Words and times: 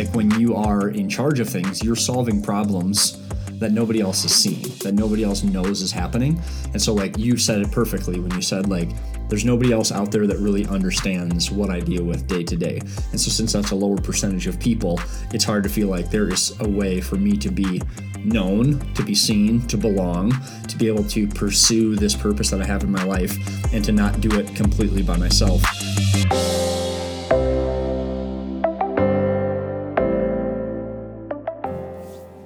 Like 0.00 0.14
when 0.14 0.30
you 0.40 0.56
are 0.56 0.88
in 0.88 1.10
charge 1.10 1.40
of 1.40 1.48
things, 1.50 1.84
you're 1.84 1.94
solving 1.94 2.40
problems 2.40 3.20
that 3.58 3.70
nobody 3.70 4.00
else 4.00 4.24
is 4.24 4.34
seeing, 4.34 4.62
that 4.78 4.94
nobody 4.94 5.24
else 5.24 5.42
knows 5.42 5.82
is 5.82 5.92
happening. 5.92 6.40
And 6.72 6.80
so, 6.80 6.94
like, 6.94 7.18
you 7.18 7.36
said 7.36 7.60
it 7.60 7.70
perfectly 7.70 8.18
when 8.18 8.30
you 8.30 8.40
said, 8.40 8.70
like, 8.70 8.88
there's 9.28 9.44
nobody 9.44 9.72
else 9.72 9.92
out 9.92 10.10
there 10.10 10.26
that 10.26 10.38
really 10.38 10.66
understands 10.68 11.50
what 11.50 11.68
I 11.68 11.80
deal 11.80 12.02
with 12.02 12.26
day 12.26 12.42
to 12.44 12.56
day. 12.56 12.80
And 13.10 13.20
so, 13.20 13.30
since 13.30 13.52
that's 13.52 13.72
a 13.72 13.74
lower 13.74 13.98
percentage 13.98 14.46
of 14.46 14.58
people, 14.58 14.98
it's 15.34 15.44
hard 15.44 15.64
to 15.64 15.68
feel 15.68 15.88
like 15.88 16.10
there 16.10 16.32
is 16.32 16.58
a 16.60 16.68
way 16.68 17.02
for 17.02 17.16
me 17.16 17.36
to 17.36 17.50
be 17.50 17.82
known, 18.24 18.80
to 18.94 19.02
be 19.02 19.14
seen, 19.14 19.66
to 19.66 19.76
belong, 19.76 20.32
to 20.66 20.78
be 20.78 20.88
able 20.88 21.04
to 21.04 21.28
pursue 21.28 21.94
this 21.94 22.16
purpose 22.16 22.48
that 22.48 22.62
I 22.62 22.64
have 22.64 22.84
in 22.84 22.90
my 22.90 23.04
life, 23.04 23.36
and 23.74 23.84
to 23.84 23.92
not 23.92 24.22
do 24.22 24.30
it 24.38 24.56
completely 24.56 25.02
by 25.02 25.18
myself. 25.18 25.60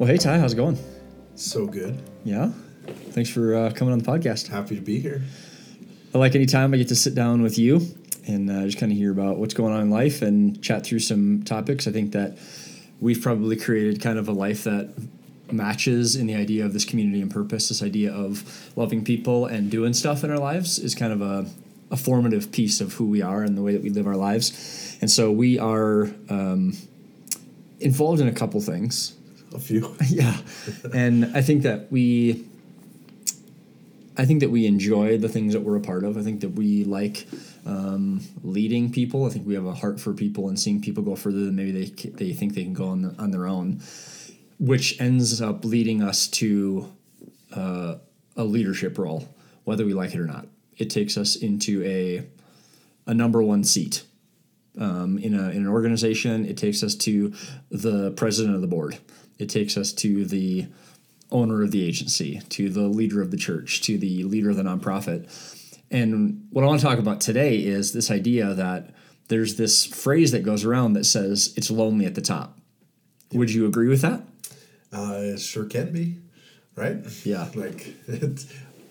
Well, 0.04 0.12
hey 0.12 0.18
Ty, 0.18 0.36
how's 0.36 0.52
it 0.52 0.56
going? 0.56 0.76
So 1.34 1.66
good. 1.66 1.98
Yeah. 2.24 2.50
Thanks 3.12 3.30
for 3.30 3.54
uh, 3.54 3.70
coming 3.70 3.90
on 3.90 4.00
the 4.00 4.04
podcast. 4.04 4.48
Happy 4.48 4.74
to 4.74 4.82
be 4.82 5.00
here. 5.00 5.22
I 6.14 6.18
like 6.18 6.34
any 6.34 6.44
time 6.44 6.74
I 6.74 6.77
get 6.77 6.88
to 6.88 6.94
sit 6.94 7.14
down 7.14 7.40
with 7.40 7.58
you 7.58 7.80
and 8.27 8.50
uh, 8.50 8.66
just 8.66 8.77
kind 8.77 8.92
of 8.92 8.98
hear 8.98 9.10
about 9.10 9.38
what's 9.38 9.54
going 9.54 9.72
on 9.72 9.80
in 9.80 9.88
life 9.88 10.20
and 10.20 10.62
chat 10.62 10.84
through 10.84 10.98
some 10.98 11.42
topics. 11.44 11.86
I 11.86 11.90
think 11.90 12.12
that 12.12 12.36
we've 13.00 13.22
probably 13.22 13.56
created 13.56 14.02
kind 14.02 14.18
of 14.18 14.28
a 14.28 14.32
life 14.32 14.64
that 14.64 14.92
matches 15.50 16.16
in 16.16 16.27
the 16.27 16.34
idea 16.34 16.66
of 16.66 16.74
this 16.74 16.84
community 16.84 17.22
and 17.22 17.30
purpose. 17.30 17.70
This 17.70 17.82
idea 17.82 18.12
of 18.12 18.77
loving 18.77 19.06
people 19.06 19.46
and 19.46 19.70
doing 19.70 19.94
stuff 19.94 20.22
in 20.22 20.30
our 20.30 20.38
lives 20.38 20.78
is 20.78 20.94
kind 20.94 21.14
of 21.14 21.22
a, 21.22 21.46
a 21.91 21.96
formative 21.96 22.52
piece 22.52 22.82
of 22.82 22.92
who 22.92 23.06
we 23.06 23.22
are 23.22 23.42
and 23.42 23.56
the 23.56 23.62
way 23.62 23.72
that 23.72 23.82
we 23.82 23.88
live 23.88 24.06
our 24.06 24.16
lives. 24.16 24.98
And 25.00 25.10
so 25.10 25.32
we 25.32 25.58
are 25.58 26.10
um, 26.28 26.77
involved 27.80 28.20
in 28.20 28.28
a 28.28 28.32
couple 28.32 28.60
things 28.60 29.14
a 29.55 29.58
few. 29.58 29.97
yeah, 30.08 30.36
and 30.92 31.36
I 31.36 31.41
think 31.41 31.62
that 31.62 31.91
we, 31.91 32.44
I 34.16 34.24
think 34.24 34.41
that 34.41 34.50
we 34.50 34.66
enjoy 34.66 35.19
the 35.19 35.28
things 35.28 35.52
that 35.52 35.60
we're 35.60 35.77
a 35.77 35.80
part 35.80 36.05
of. 36.05 36.16
I 36.16 36.22
think 36.22 36.41
that 36.41 36.50
we 36.50 36.84
like 36.84 37.27
um, 37.64 38.20
leading 38.42 38.91
people. 38.91 39.25
I 39.25 39.30
think 39.30 39.47
we 39.47 39.55
have 39.55 39.66
a 39.66 39.75
heart 39.75 40.00
for 40.00 40.12
people 40.12 40.48
and 40.48 40.58
seeing 40.58 40.80
people 40.80 41.02
go 41.02 41.16
further 41.16 41.44
than 41.44 41.56
maybe 41.56 41.72
they 41.72 42.10
they 42.10 42.32
think 42.32 42.55
they 42.55 42.64
can 42.64 42.75
go 42.75 42.88
on 42.88 43.02
the, 43.02 43.14
on 43.19 43.30
their 43.30 43.47
own, 43.47 43.80
which 44.58 45.00
ends 45.00 45.41
up 45.41 45.64
leading 45.64 46.02
us 46.02 46.27
to 46.28 46.92
uh, 47.55 47.97
a 48.36 48.44
leadership 48.44 48.98
role, 48.98 49.28
whether 49.64 49.84
we 49.86 49.94
like 49.94 50.14
it 50.14 50.20
or 50.20 50.27
not. 50.27 50.47
It 50.77 50.91
takes 50.91 51.16
us 51.16 51.36
into 51.36 51.82
a 51.84 52.25
a 53.06 53.14
number 53.14 53.42
one 53.42 53.64
seat. 53.64 54.05
Um, 54.77 55.19
in, 55.19 55.34
a, 55.34 55.50
in 55.50 55.58
an 55.58 55.69
organization, 55.69 56.44
it 56.44 56.56
takes 56.56 56.82
us 56.82 56.97
to 56.97 57.32
the 57.70 58.10
president 58.10 58.56
of 58.56 58.60
the 58.60 58.66
board 58.66 58.98
it 59.38 59.48
takes 59.48 59.77
us 59.77 59.92
to 59.92 60.24
the 60.24 60.66
owner 61.30 61.62
of 61.62 61.70
the 61.70 61.84
agency, 61.84 62.40
to 62.48 62.68
the 62.68 62.82
leader 62.82 63.20
of 63.20 63.30
the 63.30 63.36
church, 63.36 63.80
to 63.82 63.98
the 63.98 64.22
leader 64.24 64.50
of 64.50 64.56
the 64.56 64.62
nonprofit. 64.62 65.28
And 65.91 66.46
what 66.50 66.64
I 66.64 66.68
want 66.68 66.80
to 66.80 66.86
talk 66.86 66.98
about 66.98 67.20
today 67.20 67.56
is 67.58 67.92
this 67.92 68.10
idea 68.10 68.54
that 68.54 68.94
there's 69.28 69.56
this 69.56 69.84
phrase 69.84 70.32
that 70.32 70.42
goes 70.42 70.64
around 70.64 70.94
that 70.94 71.04
says 71.04 71.52
it's 71.56 71.70
lonely 71.70 72.06
at 72.06 72.14
the 72.14 72.20
top. 72.20 72.58
Would 73.32 73.52
you 73.52 73.66
agree 73.66 73.88
with 73.88 74.02
that? 74.02 74.22
Uh, 74.92 75.14
it 75.16 75.41
sure 75.41 75.64
can 75.64 75.92
be, 75.92 76.19
right? 76.76 76.98
Yeah. 77.24 77.48
Like 77.54 77.94
it's 78.06 78.46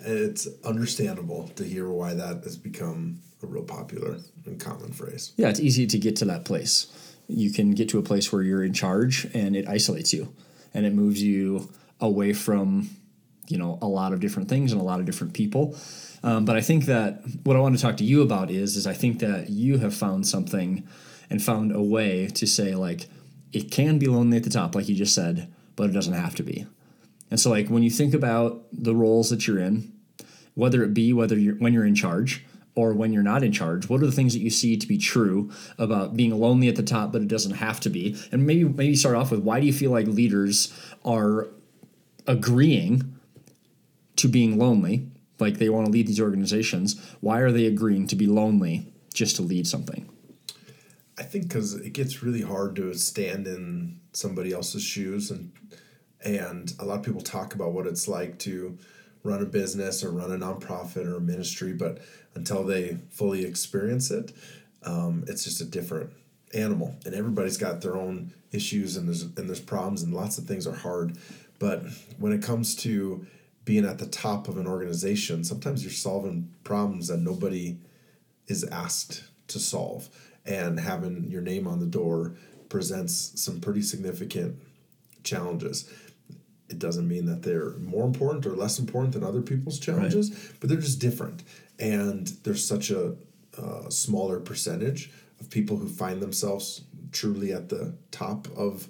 it's 0.06 0.48
understandable 0.66 1.48
to 1.56 1.64
hear 1.64 1.88
why 1.90 2.14
that 2.14 2.44
has 2.44 2.58
become 2.58 3.20
a 3.42 3.46
real 3.46 3.64
popular 3.64 4.18
and 4.46 4.60
common 4.60 4.92
phrase. 4.92 5.32
Yeah, 5.38 5.50
it's 5.50 5.62
easy 5.62 5.88
to 5.88 5.98
get 5.98 6.18
to 6.18 6.26
that 6.26 6.44
place 6.44 7.13
you 7.28 7.52
can 7.52 7.72
get 7.72 7.90
to 7.90 8.00
a 8.00 8.04
place 8.04 8.32
where 8.32 8.42
you're 8.42 8.64
in 8.64 8.74
charge 8.74 9.26
and 9.34 9.56
it 9.56 9.68
isolates 9.68 10.14
you 10.14 10.34
and 10.74 10.86
it 10.86 10.94
moves 10.94 11.22
you 11.22 11.70
away 12.00 12.34
from 12.34 12.90
you 13.48 13.58
know 13.58 13.78
a 13.82 13.88
lot 13.88 14.14
of 14.14 14.20
different 14.20 14.50
things 14.50 14.72
and 14.72 14.80
a 14.80 14.84
lot 14.84 15.00
of 15.00 15.06
different 15.06 15.34
people. 15.34 15.76
Um, 16.26 16.46
but 16.46 16.56
i 16.56 16.62
think 16.62 16.86
that 16.86 17.22
what 17.44 17.58
i 17.58 17.60
want 17.60 17.76
to 17.76 17.82
talk 17.82 17.98
to 17.98 18.06
you 18.06 18.22
about 18.22 18.50
is 18.50 18.78
is 18.78 18.88
i 18.88 18.94
think 18.94 19.20
that 19.20 19.50
you 19.50 19.78
have 19.80 19.94
found 19.94 20.26
something 20.26 20.88
and 21.30 21.44
found 21.44 21.76
a 21.76 21.82
way 21.82 22.28
to 22.28 22.48
say 22.48 22.76
like 22.76 23.10
it 23.52 23.72
can 23.72 24.00
be 24.00 24.08
lonely 24.08 24.38
at 24.38 24.44
the 24.44 24.50
top 24.50 24.74
like 24.74 24.88
you 24.88 24.96
just 24.96 25.14
said 25.14 25.54
but 25.76 25.90
it 25.90 25.94
doesn't 25.94 26.14
have 26.14 26.36
to 26.36 26.44
be. 26.44 26.68
And 27.32 27.40
so 27.40 27.50
like 27.50 27.68
when 27.68 27.84
you 27.84 27.90
think 27.90 28.14
about 28.14 28.64
the 28.72 28.96
roles 28.96 29.30
that 29.30 29.48
you're 29.48 29.60
in 29.60 29.92
whether 30.56 30.84
it 30.84 30.94
be 30.94 31.14
whether 31.14 31.38
you're 31.38 31.56
when 31.56 31.74
you're 31.74 31.86
in 31.86 31.96
charge 31.96 32.46
or 32.76 32.94
when 32.94 33.14
you're 33.14 33.24
not 33.24 33.44
in 33.44 33.52
charge 33.52 33.88
what 33.88 34.02
are 34.02 34.06
the 34.06 34.12
things 34.12 34.34
that 34.34 34.40
you 34.40 34.50
see 34.50 34.78
to 34.78 34.88
be 34.88 34.98
true 34.98 35.52
about 35.78 36.16
being 36.16 36.32
lonely 36.32 36.68
at 36.68 36.76
the 36.76 36.84
top 36.84 37.12
but 37.12 37.22
it 37.22 37.28
doesn't 37.28 37.56
have 37.56 37.80
to 37.82 37.90
be? 37.90 38.18
And 38.32 38.46
maybe 38.46 38.64
maybe 38.64 38.96
start 38.96 39.16
off 39.16 39.32
with 39.32 39.42
why 39.42 39.60
do 39.60 39.66
you 39.66 39.74
feel 39.74 39.92
like 39.92 40.08
leaders 40.08 40.74
are 41.06 41.48
agreeing 42.28 43.18
to 44.18 44.28
being 44.28 44.58
lonely? 44.58 45.08
Like 45.40 45.58
they 45.58 45.70
want 45.70 45.86
to 45.86 45.92
lead 45.92 46.08
these 46.08 46.22
organizations. 46.22 47.00
Why 47.20 47.40
are 47.40 47.52
they 47.52 47.66
agreeing 47.66 48.08
to 48.08 48.16
be 48.16 48.28
lonely 48.28 48.94
just 49.14 49.36
to 49.38 49.42
lead 49.42 49.68
something? 49.68 50.10
I 51.18 51.24
think 51.24 51.48
because 51.48 51.76
it 51.76 51.94
gets 51.94 52.24
really 52.24 52.42
hard 52.42 52.76
to 52.78 52.94
stand 52.94 53.48
in 53.48 54.00
somebody 54.14 54.52
else's 54.52 54.84
shoes 54.84 55.32
and 55.32 55.52
and 56.24 56.74
a 56.80 56.86
lot 56.86 57.00
of 57.00 57.06
people 57.06 57.22
talk 57.22 57.54
about 57.54 57.74
what 57.74 57.86
it's 57.86 58.08
like 58.08 58.40
to 58.40 58.78
run 59.24 59.42
a 59.42 59.46
business 59.46 60.04
or 60.04 60.12
run 60.12 60.32
a 60.32 60.38
nonprofit 60.38 61.08
or 61.08 61.16
a 61.16 61.22
ministry, 61.22 61.74
but 61.74 62.00
until 62.36 62.64
they 62.64 62.98
fully 63.10 63.46
experience 63.46 64.12
it, 64.12 64.34
um, 64.84 65.24
it's 65.28 65.44
just 65.44 65.62
a 65.62 65.66
different 65.66 66.12
animal. 66.54 66.96
And 67.06 67.16
everybody's 67.16 67.58
got 67.58 67.82
their 67.82 67.96
own 67.96 68.34
issues 68.52 68.98
and 68.98 69.08
there's 69.08 69.24
and 69.24 69.48
there's 69.50 69.60
problems 69.60 70.04
and 70.04 70.14
lots 70.14 70.38
of 70.38 70.46
things 70.46 70.68
are 70.68 70.76
hard. 70.76 71.18
But 71.60 71.84
when 72.18 72.34
it 72.34 72.44
comes 72.44 72.76
to 72.78 73.26
being 73.66 73.86
at 73.86 73.98
the 73.98 74.06
top 74.06 74.48
of 74.48 74.58
an 74.58 74.68
organization, 74.68 75.44
sometimes 75.44 75.84
you're 75.84 75.92
solving 75.92 76.54
problems 76.64 77.08
that 77.08 77.20
nobody 77.20 77.78
is 78.48 78.64
asked 78.66 79.24
to 79.48 79.60
solve. 79.60 80.10
And 80.46 80.80
having 80.80 81.30
your 81.30 81.42
name 81.42 81.68
on 81.68 81.80
the 81.80 81.86
door 81.86 82.36
presents 82.68 83.40
some 83.42 83.62
pretty 83.62 83.82
significant 83.82 84.60
challenges 85.24 85.90
it 86.74 86.80
doesn't 86.80 87.08
mean 87.08 87.26
that 87.28 87.44
they're 87.44 87.72
more 87.78 88.06
important 88.06 88.46
or 88.46 88.56
less 88.56 88.80
important 88.80 89.14
than 89.14 89.24
other 89.24 89.42
people's 89.42 89.80
challenges, 89.80 90.32
right. 90.32 90.52
but 90.60 90.70
they're 90.70 90.80
just 90.80 91.00
different. 91.00 91.44
And 91.80 92.28
there's 92.44 92.66
such 92.66 92.90
a 92.90 93.16
uh, 93.58 93.90
smaller 93.90 94.40
percentage 94.40 95.12
of 95.40 95.50
people 95.50 95.78
who 95.78 95.88
find 95.88 96.22
themselves 96.22 96.82
truly 97.12 97.54
at 97.54 97.70
the 97.70 97.94
top 98.10 98.48
of 98.58 98.90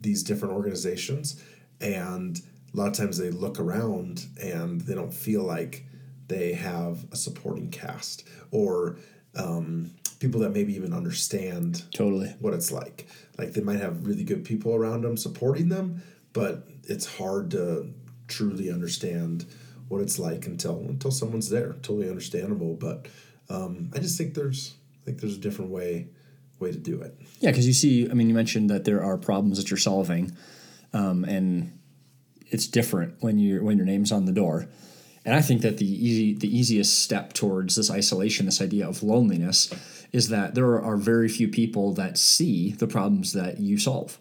these 0.00 0.22
different 0.22 0.54
organizations. 0.54 1.42
And 1.80 2.40
a 2.72 2.76
lot 2.76 2.88
of 2.88 2.92
times 2.92 3.16
they 3.16 3.30
look 3.30 3.58
around 3.58 4.26
and 4.40 4.82
they 4.82 4.94
don't 4.94 5.14
feel 5.14 5.42
like 5.42 5.86
they 6.28 6.52
have 6.52 7.04
a 7.12 7.16
supporting 7.16 7.70
cast 7.70 8.28
or 8.50 8.96
um, 9.34 9.90
people 10.20 10.40
that 10.40 10.50
maybe 10.50 10.74
even 10.74 10.92
understand 10.92 11.84
totally 11.94 12.28
what 12.40 12.52
it's 12.52 12.70
like. 12.70 13.06
Like 13.38 13.54
they 13.54 13.62
might 13.62 13.80
have 13.80 14.06
really 14.06 14.24
good 14.24 14.44
people 14.44 14.74
around 14.74 15.02
them 15.02 15.16
supporting 15.16 15.68
them, 15.68 16.02
but 16.32 16.68
it's 16.84 17.16
hard 17.16 17.50
to 17.52 17.92
truly 18.28 18.70
understand 18.70 19.46
what 19.88 20.00
it's 20.00 20.18
like 20.18 20.46
until 20.46 20.78
until 20.88 21.10
someone's 21.10 21.50
there. 21.50 21.74
Totally 21.82 22.08
understandable, 22.08 22.74
but 22.74 23.06
um, 23.50 23.90
I 23.94 23.98
just 23.98 24.16
think 24.16 24.34
there's 24.34 24.74
I 25.02 25.04
think 25.04 25.20
there's 25.20 25.36
a 25.36 25.40
different 25.40 25.70
way 25.70 26.08
way 26.58 26.72
to 26.72 26.78
do 26.78 27.00
it. 27.02 27.18
Yeah, 27.40 27.50
because 27.50 27.66
you 27.66 27.72
see, 27.72 28.08
I 28.10 28.14
mean, 28.14 28.28
you 28.28 28.34
mentioned 28.34 28.70
that 28.70 28.84
there 28.84 29.02
are 29.02 29.18
problems 29.18 29.58
that 29.58 29.70
you're 29.70 29.78
solving, 29.78 30.32
um, 30.92 31.24
and 31.24 31.78
it's 32.46 32.66
different 32.66 33.16
when 33.20 33.38
you 33.38 33.62
when 33.62 33.76
your 33.76 33.86
name's 33.86 34.12
on 34.12 34.24
the 34.24 34.32
door. 34.32 34.68
And 35.24 35.36
I 35.36 35.40
think 35.40 35.62
that 35.62 35.78
the 35.78 35.86
easy 35.86 36.34
the 36.34 36.56
easiest 36.56 37.00
step 37.00 37.32
towards 37.32 37.76
this 37.76 37.90
isolation, 37.90 38.46
this 38.46 38.62
idea 38.62 38.88
of 38.88 39.02
loneliness, 39.02 39.72
is 40.10 40.30
that 40.30 40.54
there 40.54 40.80
are 40.80 40.96
very 40.96 41.28
few 41.28 41.48
people 41.48 41.92
that 41.94 42.16
see 42.18 42.72
the 42.72 42.86
problems 42.86 43.32
that 43.34 43.60
you 43.60 43.78
solve 43.78 44.18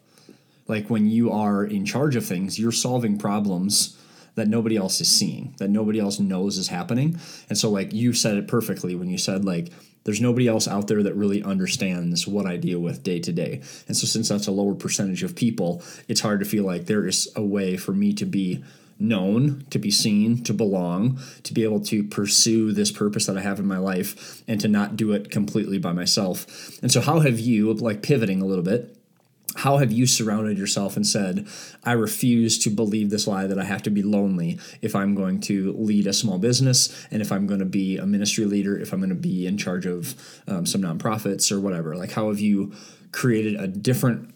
like 0.71 0.89
when 0.89 1.05
you 1.05 1.29
are 1.33 1.65
in 1.65 1.85
charge 1.85 2.15
of 2.15 2.25
things, 2.25 2.57
you're 2.57 2.71
solving 2.71 3.17
problems 3.17 3.97
that 4.35 4.47
nobody 4.47 4.77
else 4.77 5.01
is 5.01 5.11
seeing, 5.11 5.53
that 5.57 5.69
nobody 5.69 5.99
else 5.99 6.17
knows 6.17 6.57
is 6.57 6.69
happening. 6.69 7.19
And 7.49 7.57
so 7.57 7.69
like 7.69 7.91
you 7.91 8.13
said 8.13 8.37
it 8.37 8.47
perfectly 8.47 8.95
when 8.95 9.09
you 9.09 9.17
said 9.17 9.43
like 9.43 9.73
there's 10.05 10.21
nobody 10.21 10.47
else 10.47 10.69
out 10.69 10.87
there 10.87 11.03
that 11.03 11.13
really 11.13 11.43
understands 11.43 12.25
what 12.25 12.45
I 12.45 12.55
deal 12.55 12.79
with 12.79 13.03
day 13.03 13.19
to 13.19 13.33
day. 13.33 13.61
And 13.89 13.97
so 13.97 14.07
since 14.07 14.29
that's 14.29 14.47
a 14.47 14.51
lower 14.51 14.73
percentage 14.73 15.23
of 15.23 15.35
people, 15.35 15.83
it's 16.07 16.21
hard 16.21 16.39
to 16.39 16.45
feel 16.45 16.63
like 16.63 16.85
there 16.85 17.05
is 17.05 17.29
a 17.35 17.43
way 17.43 17.75
for 17.75 17.91
me 17.91 18.13
to 18.13 18.25
be 18.25 18.63
known, 18.97 19.65
to 19.71 19.77
be 19.77 19.91
seen, 19.91 20.41
to 20.45 20.53
belong, 20.53 21.19
to 21.43 21.53
be 21.53 21.65
able 21.65 21.81
to 21.81 22.01
pursue 22.05 22.71
this 22.71 22.91
purpose 22.91 23.25
that 23.25 23.37
I 23.37 23.41
have 23.41 23.59
in 23.59 23.67
my 23.67 23.77
life 23.77 24.41
and 24.47 24.61
to 24.61 24.69
not 24.69 24.95
do 24.95 25.11
it 25.11 25.29
completely 25.29 25.79
by 25.79 25.91
myself. 25.91 26.79
And 26.81 26.89
so 26.89 27.01
how 27.01 27.19
have 27.19 27.41
you 27.41 27.73
like 27.73 28.01
pivoting 28.01 28.41
a 28.41 28.45
little 28.45 28.63
bit 28.63 28.95
how 29.55 29.77
have 29.77 29.91
you 29.91 30.07
surrounded 30.07 30.57
yourself 30.57 30.95
and 30.95 31.05
said, 31.05 31.47
I 31.83 31.93
refuse 31.93 32.57
to 32.59 32.69
believe 32.69 33.09
this 33.09 33.27
lie 33.27 33.47
that 33.47 33.59
I 33.59 33.65
have 33.65 33.83
to 33.83 33.89
be 33.89 34.01
lonely 34.01 34.59
if 34.81 34.95
I'm 34.95 35.15
going 35.15 35.41
to 35.41 35.73
lead 35.73 36.07
a 36.07 36.13
small 36.13 36.37
business 36.37 37.05
and 37.11 37.21
if 37.21 37.31
I'm 37.31 37.47
going 37.47 37.59
to 37.59 37.65
be 37.65 37.97
a 37.97 38.05
ministry 38.05 38.45
leader, 38.45 38.77
if 38.77 38.93
I'm 38.93 38.99
going 38.99 39.09
to 39.09 39.15
be 39.15 39.45
in 39.45 39.57
charge 39.57 39.85
of 39.85 40.15
um, 40.47 40.65
some 40.65 40.81
nonprofits 40.81 41.51
or 41.51 41.59
whatever? 41.59 41.95
Like, 41.95 42.11
how 42.11 42.29
have 42.29 42.39
you 42.39 42.73
created 43.11 43.59
a 43.59 43.67
different 43.67 44.33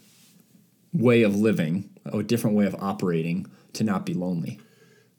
way 0.92 1.22
of 1.22 1.36
living, 1.36 1.90
a 2.04 2.22
different 2.22 2.56
way 2.56 2.66
of 2.66 2.74
operating 2.76 3.46
to 3.74 3.84
not 3.84 4.04
be 4.04 4.14
lonely? 4.14 4.60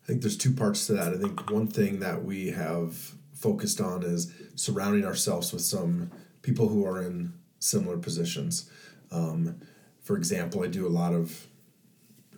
I 0.04 0.08
think 0.08 0.22
there's 0.22 0.38
two 0.38 0.54
parts 0.54 0.88
to 0.88 0.94
that. 0.94 1.14
I 1.14 1.18
think 1.18 1.50
one 1.50 1.68
thing 1.68 2.00
that 2.00 2.24
we 2.24 2.52
have 2.52 3.14
focused 3.34 3.82
on 3.82 4.04
is 4.04 4.32
surrounding 4.56 5.06
ourselves 5.06 5.52
with 5.52 5.62
some 5.62 6.12
people 6.42 6.70
who 6.70 6.86
are 6.86 7.02
in 7.02 7.34
similar 7.60 7.98
positions. 7.98 8.70
Um, 9.12 9.60
for 10.08 10.16
example, 10.16 10.64
I 10.64 10.68
do 10.68 10.88
a 10.88 10.90
lot 11.04 11.14
of 11.14 11.48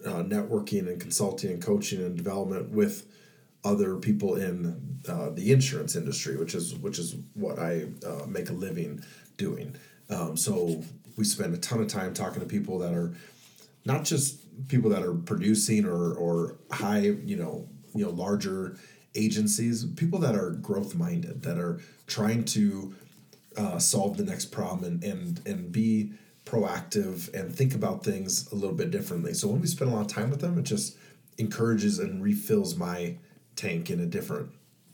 uh, 0.04 0.24
networking 0.24 0.88
and 0.88 1.00
consulting 1.00 1.52
and 1.52 1.62
coaching 1.62 2.02
and 2.02 2.18
development 2.18 2.72
with 2.72 3.06
other 3.64 3.98
people 3.98 4.38
in 4.38 5.00
uh, 5.08 5.30
the 5.30 5.52
insurance 5.52 5.96
industry, 5.96 6.36
which 6.36 6.56
is 6.56 6.74
which 6.74 6.98
is 6.98 7.16
what 7.36 7.60
I 7.60 7.86
uh, 8.04 8.26
make 8.26 8.50
a 8.50 8.54
living 8.54 9.04
doing. 9.38 9.76
Um, 10.10 10.36
so 10.36 10.84
we 11.16 11.24
spend 11.24 11.54
a 11.54 11.60
ton 11.60 11.80
of 11.80 11.88
time 11.88 12.16
talking 12.16 12.40
to 12.40 12.48
people 12.48 12.80
that 12.80 12.94
are 12.94 13.14
not 13.86 14.04
just 14.04 14.68
people 14.68 14.90
that 14.90 15.04
are 15.04 15.14
producing 15.14 15.86
or 15.86 16.16
or 16.16 16.56
high 16.72 17.02
you 17.02 17.36
know 17.36 17.70
you 17.94 18.04
know 18.04 18.12
larger 18.12 18.78
agencies, 19.14 19.86
people 19.96 20.18
that 20.20 20.34
are 20.36 20.52
growth 20.52 20.96
minded, 20.96 21.44
that 21.44 21.60
are 21.60 21.80
trying 22.08 22.46
to 22.46 22.96
uh, 23.58 23.78
solve 23.78 24.18
the 24.18 24.24
next 24.24 24.46
problem 24.48 24.84
and 24.92 25.04
and 25.04 25.46
and 25.46 25.72
be 25.72 26.14
proactive 26.50 27.34
and 27.34 27.56
think 27.56 27.76
about 27.76 28.04
things 28.04 28.52
a 28.52 28.56
little 28.56 28.76
bit 28.76 28.92
differently. 28.92 29.34
So 29.34 29.48
when 29.48 29.62
we 29.62 29.68
spend 29.68 29.92
a 29.92 29.94
lot 29.94 30.02
of 30.02 30.08
time 30.08 30.30
with 30.30 30.42
them, 30.42 30.58
it 30.58 30.64
just 30.64 30.98
encourages 31.38 32.00
and 32.00 32.24
refills 32.24 32.76
my 32.76 33.18
tank 33.56 33.90
in 33.90 34.00
a 34.00 34.06
different 34.06 34.50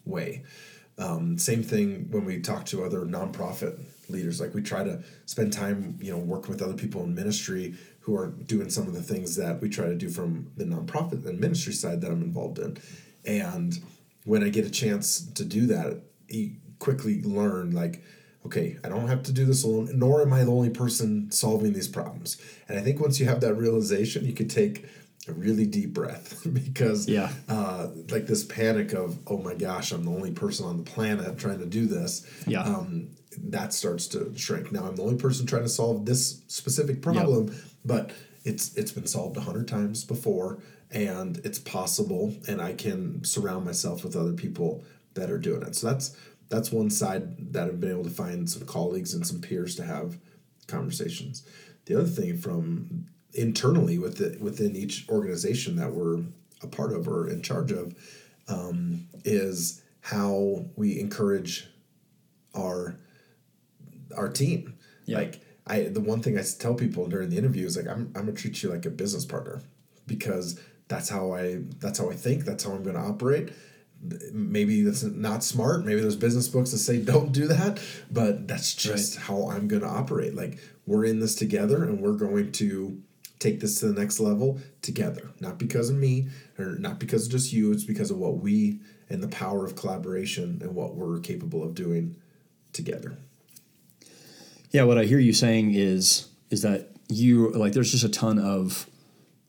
way. 0.05 0.43
Um, 0.97 1.37
same 1.37 1.63
thing 1.63 2.07
when 2.11 2.25
we 2.25 2.39
talk 2.39 2.65
to 2.67 2.83
other 2.83 3.01
nonprofit 3.01 3.79
leaders. 4.09 4.39
Like 4.39 4.53
we 4.53 4.61
try 4.61 4.83
to 4.83 5.03
spend 5.25 5.53
time, 5.53 5.97
you 6.01 6.11
know, 6.11 6.17
working 6.17 6.51
with 6.51 6.61
other 6.61 6.73
people 6.73 7.03
in 7.03 7.15
ministry 7.15 7.75
who 8.01 8.15
are 8.15 8.27
doing 8.27 8.69
some 8.69 8.87
of 8.87 8.93
the 8.93 9.01
things 9.01 9.35
that 9.35 9.61
we 9.61 9.69
try 9.69 9.85
to 9.85 9.95
do 9.95 10.09
from 10.09 10.51
the 10.57 10.65
nonprofit 10.65 11.25
and 11.25 11.39
ministry 11.39 11.73
side 11.73 12.01
that 12.01 12.11
I'm 12.11 12.21
involved 12.21 12.59
in. 12.59 12.77
And 13.25 13.73
when 14.25 14.43
I 14.43 14.49
get 14.49 14.65
a 14.65 14.71
chance 14.71 15.25
to 15.33 15.43
do 15.43 15.65
that, 15.67 16.01
you 16.27 16.55
quickly 16.79 17.21
learn 17.23 17.71
like, 17.71 18.03
okay, 18.45 18.77
I 18.83 18.89
don't 18.89 19.07
have 19.07 19.23
to 19.23 19.33
do 19.33 19.45
this 19.45 19.63
alone, 19.63 19.89
nor 19.93 20.21
am 20.21 20.33
I 20.33 20.43
the 20.43 20.51
only 20.51 20.69
person 20.69 21.31
solving 21.31 21.73
these 21.73 21.87
problems. 21.87 22.37
And 22.67 22.77
I 22.77 22.81
think 22.81 22.99
once 22.99 23.19
you 23.19 23.25
have 23.25 23.41
that 23.41 23.55
realization, 23.55 24.25
you 24.25 24.33
can 24.33 24.47
take 24.47 24.85
a 25.27 25.33
really 25.33 25.65
deep 25.65 25.93
breath 25.93 26.45
because 26.53 27.07
yeah 27.07 27.31
uh, 27.49 27.87
like 28.09 28.27
this 28.27 28.43
panic 28.43 28.93
of 28.93 29.17
oh 29.27 29.37
my 29.37 29.55
gosh 29.55 29.91
i'm 29.91 30.03
the 30.03 30.11
only 30.11 30.31
person 30.31 30.65
on 30.65 30.77
the 30.77 30.83
planet 30.83 31.37
trying 31.37 31.59
to 31.59 31.65
do 31.65 31.87
this 31.87 32.29
yeah 32.45 32.61
um, 32.61 33.09
that 33.37 33.73
starts 33.73 34.07
to 34.07 34.31
shrink 34.37 34.71
now 34.71 34.83
i'm 34.83 34.95
the 34.95 35.01
only 35.01 35.17
person 35.17 35.45
trying 35.45 35.63
to 35.63 35.69
solve 35.69 36.05
this 36.05 36.43
specific 36.47 37.01
problem 37.01 37.47
yep. 37.47 37.57
but 37.83 38.11
it's 38.43 38.75
it's 38.75 38.91
been 38.91 39.07
solved 39.07 39.35
a 39.37 39.41
hundred 39.41 39.67
times 39.67 40.03
before 40.03 40.59
and 40.91 41.41
it's 41.43 41.59
possible 41.59 42.35
and 42.47 42.61
i 42.61 42.73
can 42.73 43.23
surround 43.23 43.65
myself 43.65 44.03
with 44.03 44.15
other 44.15 44.33
people 44.33 44.83
that 45.15 45.31
are 45.31 45.39
doing 45.39 45.63
it 45.63 45.75
so 45.75 45.87
that's 45.87 46.15
that's 46.49 46.71
one 46.71 46.89
side 46.89 47.53
that 47.53 47.67
i've 47.67 47.79
been 47.79 47.91
able 47.91 48.03
to 48.03 48.09
find 48.09 48.49
some 48.49 48.65
colleagues 48.65 49.13
and 49.13 49.25
some 49.25 49.41
peers 49.41 49.75
to 49.75 49.83
have 49.83 50.17
conversations 50.67 51.47
the 51.85 51.95
other 51.95 52.07
thing 52.07 52.37
from 52.37 53.05
internally 53.33 53.97
with 53.99 54.17
the, 54.17 54.37
within 54.41 54.75
each 54.75 55.07
organization 55.09 55.75
that 55.75 55.91
we're 55.91 56.23
a 56.61 56.67
part 56.67 56.93
of 56.93 57.07
or 57.07 57.27
in 57.27 57.41
charge 57.41 57.71
of 57.71 57.93
um, 58.47 59.07
is 59.23 59.83
how 60.01 60.65
we 60.75 60.99
encourage 60.99 61.67
our 62.55 62.97
our 64.15 64.29
team. 64.29 64.77
Yeah. 65.05 65.17
Like 65.17 65.41
I, 65.67 65.83
the 65.83 65.99
one 65.99 66.21
thing 66.21 66.37
I 66.37 66.43
tell 66.43 66.75
people 66.75 67.07
during 67.07 67.29
the 67.29 67.37
interview 67.37 67.65
is 67.65 67.75
like 67.75 67.87
I'm 67.87 68.11
I'm 68.15 68.25
gonna 68.25 68.33
treat 68.33 68.61
you 68.63 68.69
like 68.69 68.85
a 68.85 68.89
business 68.89 69.25
partner 69.25 69.61
because 70.07 70.59
that's 70.87 71.09
how 71.09 71.33
I 71.33 71.61
that's 71.79 71.99
how 71.99 72.09
I 72.09 72.13
think. 72.13 72.45
That's 72.45 72.63
how 72.63 72.71
I'm 72.71 72.83
gonna 72.83 73.05
operate. 73.05 73.51
Maybe 74.31 74.81
that's 74.81 75.03
not 75.03 75.43
smart. 75.43 75.85
Maybe 75.85 76.01
there's 76.01 76.15
business 76.15 76.47
books 76.47 76.71
that 76.71 76.79
say 76.79 76.99
don't 76.99 77.31
do 77.31 77.47
that, 77.47 77.79
but 78.11 78.47
that's 78.47 78.73
just 78.73 79.17
right. 79.17 79.25
how 79.25 79.49
I'm 79.49 79.67
gonna 79.67 79.87
operate. 79.87 80.35
Like 80.35 80.59
we're 80.85 81.05
in 81.05 81.19
this 81.19 81.35
together, 81.35 81.83
and 81.83 82.01
we're 82.01 82.13
going 82.13 82.51
to 82.53 83.01
take 83.39 83.59
this 83.59 83.79
to 83.79 83.87
the 83.87 83.99
next 83.99 84.19
level 84.19 84.59
together. 84.81 85.31
Not 85.39 85.57
because 85.57 85.89
of 85.89 85.95
me 85.95 86.29
or 86.57 86.77
not 86.77 86.99
because 86.99 87.25
of 87.25 87.31
just 87.31 87.53
you, 87.53 87.71
it's 87.71 87.83
because 87.83 88.11
of 88.11 88.17
what 88.17 88.37
we 88.37 88.79
and 89.09 89.21
the 89.21 89.27
power 89.27 89.65
of 89.65 89.75
collaboration 89.75 90.59
and 90.61 90.73
what 90.73 90.95
we're 90.95 91.19
capable 91.19 91.63
of 91.63 91.75
doing 91.75 92.15
together. 92.73 93.17
Yeah, 94.71 94.83
what 94.83 94.97
I 94.97 95.05
hear 95.05 95.19
you 95.19 95.33
saying 95.33 95.73
is 95.73 96.27
is 96.49 96.61
that 96.61 96.91
you 97.07 97.51
like 97.51 97.73
there's 97.73 97.91
just 97.91 98.03
a 98.03 98.09
ton 98.09 98.39
of 98.39 98.89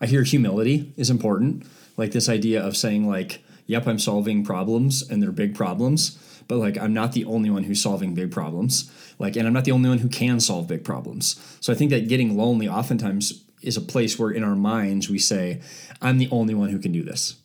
I 0.01 0.07
hear 0.07 0.23
humility 0.23 0.93
is 0.97 1.11
important. 1.11 1.67
Like 1.97 2.13
this 2.13 2.29
idea 2.29 2.63
of 2.63 2.77
saying 2.77 3.09
like, 3.09 3.43
yep, 3.67 3.87
I'm 3.87 3.99
solving 3.99 4.45
problems 4.45 5.09
and 5.09 5.23
they're 5.23 5.33
big 5.33 5.55
problems, 5.55 6.19
but 6.49 6.57
like 6.57 6.79
I'm 6.79 6.95
not 6.95 7.13
the 7.13 7.25
only 7.25 7.51
one 7.51 7.65
who's 7.65 7.83
solving 7.83 8.15
big 8.15 8.31
problems. 8.31 8.91
Like 9.19 9.37
and 9.37 9.47
I'm 9.47 9.53
not 9.53 9.65
the 9.65 9.73
only 9.73 9.89
one 9.89 9.99
who 9.99 10.09
can 10.09 10.41
solve 10.41 10.69
big 10.69 10.85
problems. 10.85 11.37
So 11.61 11.73
I 11.73 11.77
think 11.77 11.91
that 11.91 12.09
getting 12.09 12.37
lonely 12.37 12.69
oftentimes 12.69 13.45
is 13.63 13.77
a 13.77 13.81
place 13.81 14.19
where 14.19 14.31
in 14.31 14.45
our 14.45 14.57
minds 14.57 15.11
we 15.11 15.19
say, 15.19 15.61
I'm 16.01 16.19
the 16.19 16.29
only 16.31 16.55
one 16.55 16.69
who 16.69 16.79
can 16.79 16.93
do 16.93 17.03
this. 17.03 17.37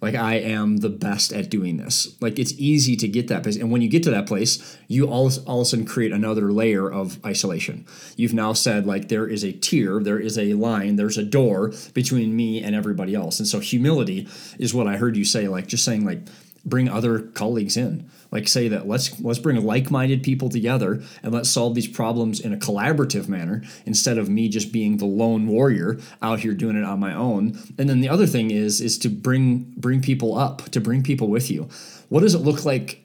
Like 0.00 0.14
I 0.14 0.36
am 0.36 0.78
the 0.78 0.88
best 0.88 1.32
at 1.32 1.50
doing 1.50 1.76
this. 1.76 2.16
Like 2.20 2.38
it's 2.38 2.52
easy 2.52 2.94
to 2.96 3.08
get 3.08 3.28
that 3.28 3.42
place. 3.42 3.56
And 3.56 3.70
when 3.70 3.82
you 3.82 3.88
get 3.88 4.04
to 4.04 4.10
that 4.10 4.26
place, 4.26 4.78
you 4.86 5.06
all, 5.08 5.30
all 5.46 5.60
of 5.60 5.62
a 5.62 5.64
sudden 5.64 5.86
create 5.86 6.12
another 6.12 6.52
layer 6.52 6.90
of 6.90 7.24
isolation. 7.24 7.84
You've 8.16 8.34
now 8.34 8.52
said 8.52 8.86
like 8.86 9.08
there 9.08 9.26
is 9.26 9.44
a 9.44 9.52
tier, 9.52 10.00
there 10.00 10.20
is 10.20 10.38
a 10.38 10.54
line, 10.54 10.96
there's 10.96 11.18
a 11.18 11.24
door 11.24 11.72
between 11.94 12.36
me 12.36 12.62
and 12.62 12.76
everybody 12.76 13.14
else. 13.14 13.40
And 13.40 13.48
so 13.48 13.58
humility 13.58 14.28
is 14.58 14.72
what 14.72 14.86
I 14.86 14.96
heard 14.96 15.16
you 15.16 15.24
say, 15.24 15.48
like 15.48 15.66
just 15.66 15.84
saying 15.84 16.04
like 16.04 16.20
bring 16.64 16.88
other 16.88 17.20
colleagues 17.20 17.76
in 17.76 18.08
like 18.30 18.46
say 18.46 18.68
that 18.68 18.86
let's 18.86 19.18
let's 19.20 19.38
bring 19.38 19.64
like-minded 19.64 20.22
people 20.22 20.48
together 20.48 21.02
and 21.22 21.32
let's 21.32 21.48
solve 21.48 21.74
these 21.74 21.88
problems 21.88 22.40
in 22.40 22.52
a 22.52 22.56
collaborative 22.56 23.28
manner 23.28 23.62
instead 23.86 24.18
of 24.18 24.28
me 24.28 24.48
just 24.48 24.72
being 24.72 24.98
the 24.98 25.06
lone 25.06 25.46
warrior 25.46 25.98
out 26.20 26.40
here 26.40 26.54
doing 26.54 26.76
it 26.76 26.84
on 26.84 27.00
my 27.00 27.14
own. 27.14 27.58
And 27.78 27.88
then 27.88 28.00
the 28.00 28.08
other 28.08 28.26
thing 28.26 28.50
is 28.50 28.80
is 28.80 28.98
to 28.98 29.08
bring 29.08 29.72
bring 29.76 30.02
people 30.02 30.36
up 30.36 30.68
to 30.70 30.80
bring 30.80 31.02
people 31.02 31.28
with 31.28 31.50
you. 31.50 31.68
What 32.08 32.20
does 32.20 32.34
it 32.34 32.38
look 32.38 32.64
like 32.64 33.04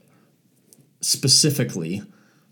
specifically 1.02 2.02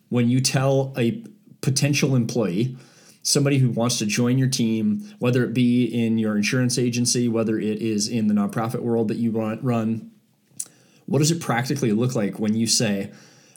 when 0.09 0.29
you 0.29 0.41
tell 0.41 0.93
a 0.97 1.23
potential 1.61 2.15
employee 2.15 2.77
somebody 3.23 3.59
who 3.59 3.69
wants 3.69 3.99
to 3.99 4.05
join 4.05 4.37
your 4.37 4.47
team 4.47 5.13
whether 5.19 5.43
it 5.43 5.53
be 5.53 5.85
in 5.85 6.17
your 6.17 6.35
insurance 6.35 6.77
agency 6.79 7.29
whether 7.29 7.59
it 7.59 7.81
is 7.81 8.07
in 8.07 8.27
the 8.27 8.33
nonprofit 8.33 8.81
world 8.81 9.07
that 9.07 9.17
you 9.17 9.31
run 9.31 10.11
what 11.11 11.19
does 11.19 11.29
it 11.29 11.41
practically 11.41 11.91
look 11.91 12.15
like 12.15 12.39
when 12.39 12.55
you 12.55 12.65
say, 12.65 13.11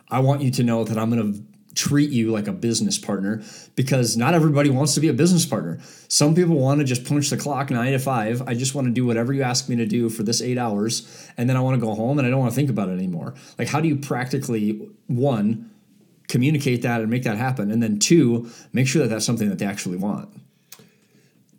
I 0.09 0.19
want 0.19 0.43
you 0.43 0.51
to 0.51 0.65
know 0.65 0.83
that 0.83 0.99
I'm 0.99 1.09
going 1.09 1.33
to 1.33 1.43
treat 1.77 2.11
you 2.11 2.33
like 2.33 2.49
a 2.49 2.53
business 2.53 2.99
partner 2.99 3.43
because 3.77 4.17
not 4.17 4.35
everybody 4.35 4.71
wants 4.71 4.95
to 4.95 5.01
be 5.01 5.07
a 5.07 5.13
business 5.13 5.47
partner. 5.47 5.79
Some 6.09 6.35
people 6.35 6.57
want 6.57 6.81
to 6.81 6.85
just 6.85 7.05
punch 7.05 7.31
the 7.31 7.37
clock 7.37 7.71
nine 7.71 7.93
to 7.93 8.01
five. 8.01 8.43
I 8.43 8.55
just 8.55 8.75
want 8.75 8.89
to 8.89 8.93
do 8.93 9.07
whatever 9.07 9.33
you 9.33 9.43
ask 9.43 9.69
me 9.69 9.77
to 9.77 9.87
do 9.87 10.09
for 10.09 10.25
this 10.25 10.43
eight 10.43 10.59
hours, 10.59 11.31
and 11.37 11.49
then 11.49 11.57
I 11.57 11.61
want 11.61 11.81
to 11.81 11.81
go 11.81 11.95
home 11.95 12.19
and 12.19 12.27
I 12.27 12.31
don't 12.31 12.41
want 12.41 12.51
to 12.51 12.57
think 12.57 12.71
about 12.71 12.89
it 12.89 12.93
anymore. 12.93 13.35
Like, 13.57 13.69
how 13.69 13.81
do 13.81 13.87
you 13.87 13.97
practically, 13.97 14.89
one, 15.07 15.71
communicate 16.27 16.83
that 16.83 17.03
and 17.03 17.09
make 17.11 17.23
that 17.23 17.37
happen? 17.37 17.71
And 17.71 17.81
then 17.81 18.01
two, 18.01 18.51
make 18.73 18.89
sure 18.89 19.03
that 19.03 19.09
that's 19.09 19.25
something 19.25 19.49
that 19.49 19.61
they 19.61 19.67
actually 19.67 19.97
want. 19.97 20.29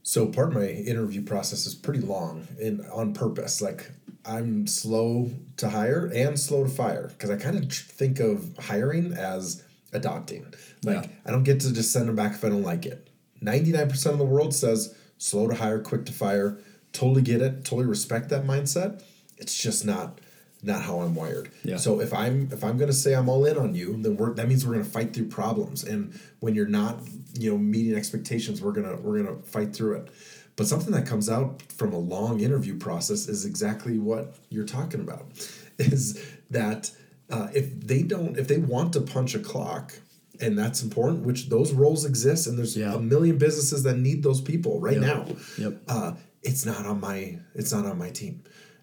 So 0.07 0.27
part 0.27 0.50
of 0.50 0.53
my 0.53 0.67
interview 0.67 1.24
process 1.24 1.65
is 1.65 1.74
pretty 1.74 2.00
long 2.00 2.47
and 2.62 2.85
on 2.93 3.13
purpose. 3.13 3.59
Like 3.59 3.89
I'm 4.24 4.67
slow 4.67 5.31
to 5.57 5.69
hire 5.69 6.12
and 6.13 6.39
slow 6.39 6.63
to 6.63 6.69
fire 6.69 7.07
because 7.07 7.31
I 7.31 7.38
kind 7.38 7.57
of 7.57 7.74
think 7.74 8.19
of 8.19 8.55
hiring 8.59 9.13
as 9.13 9.63
adopting. 9.93 10.53
Like 10.83 11.05
yeah. 11.05 11.09
I 11.25 11.31
don't 11.31 11.43
get 11.43 11.59
to 11.62 11.74
just 11.74 11.91
send 11.91 12.07
them 12.07 12.15
back 12.15 12.33
if 12.33 12.45
I 12.45 12.50
don't 12.50 12.62
like 12.62 12.85
it. 12.85 13.09
99% 13.43 14.05
of 14.05 14.19
the 14.19 14.25
world 14.25 14.53
says 14.53 14.95
slow 15.17 15.47
to 15.47 15.55
hire, 15.55 15.79
quick 15.79 16.05
to 16.05 16.13
fire. 16.13 16.59
Totally 16.93 17.24
get 17.24 17.41
it. 17.41 17.65
Totally 17.65 17.88
respect 17.88 18.29
that 18.29 18.45
mindset. 18.45 19.01
It's 19.39 19.57
just 19.57 19.88
not 19.88 20.21
not 20.65 20.81
how 20.81 21.01
I'm 21.01 21.15
wired. 21.15 21.50
Yeah. 21.63 21.77
So 21.77 22.01
if 22.01 22.13
I'm 22.13 22.50
if 22.51 22.63
I'm 22.63 22.77
gonna 22.77 22.93
say 22.93 23.13
I'm 23.13 23.29
all 23.29 23.45
in 23.45 23.57
on 23.57 23.75
you, 23.75 23.95
then 24.01 24.17
we're 24.17 24.34
that 24.34 24.48
means 24.48 24.65
we're 24.65 24.74
gonna 24.74 24.86
fight 24.86 25.13
through 25.13 25.27
problems. 25.27 25.84
And 25.84 26.19
when 26.39 26.55
you're 26.55 26.67
not, 26.67 27.00
you 27.34 27.51
know, 27.51 27.57
meeting 27.57 27.95
expectations, 27.95 28.62
we're 28.62 28.72
gonna 28.72 28.95
we're 28.98 29.24
gonna 29.24 29.41
fight 29.43 29.75
through 29.75 29.98
it. 29.98 30.10
But 30.55 30.67
something 30.67 30.93
that 30.93 31.05
comes 31.05 31.29
out 31.29 31.62
from 31.74 31.93
a 31.93 31.98
long 31.98 32.39
interview 32.39 32.77
process 32.77 33.27
is 33.27 33.45
exactly 33.45 34.00
what 34.00 34.36
you're 34.50 34.65
talking 34.65 35.01
about. 35.01 35.25
Is 35.77 36.24
that 36.51 36.91
uh, 37.29 37.50
if 37.53 37.77
they 37.81 38.01
don't, 38.01 38.38
if 38.38 38.48
they 38.48 38.57
want 38.57 38.93
to 38.93 39.01
punch 39.01 39.36
a 39.36 39.39
clock, 39.39 39.93
and 40.39 40.57
that's 40.57 40.81
important, 40.81 41.25
which 41.25 41.50
those 41.50 41.74
roles 41.74 42.05
exist, 42.05 42.48
and 42.48 42.57
there's 42.57 42.77
yeah. 42.77 42.93
a 42.93 43.00
million 43.00 43.38
businesses 43.38 43.84
that 43.84 43.98
need 43.98 44.24
those 44.24 44.39
people 44.39 44.79
right 44.79 45.01
yep. 45.01 45.01
now. 45.01 45.36
Yep. 45.57 45.81
Uh, 45.89 46.13
it's 46.43 46.65
not 46.65 46.86
on 46.86 47.01
my, 47.01 47.39
it's 47.55 47.74
not 47.74 47.86
on 47.86 47.98
my 47.98 48.10
team, 48.10 48.41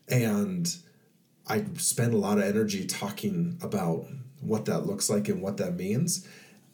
and 0.09 0.77
I 1.47 1.65
spend 1.77 2.15
a 2.15 2.19
lot 2.19 2.39
of 2.39 2.45
energy 2.45 2.87
talking 2.87 3.59
about 3.63 4.07
what 4.41 4.65
that 4.67 4.87
looks 4.87 5.11
like 5.11 5.29
and 5.29 5.43
what 5.43 5.57
that 5.59 5.75
means 5.77 6.27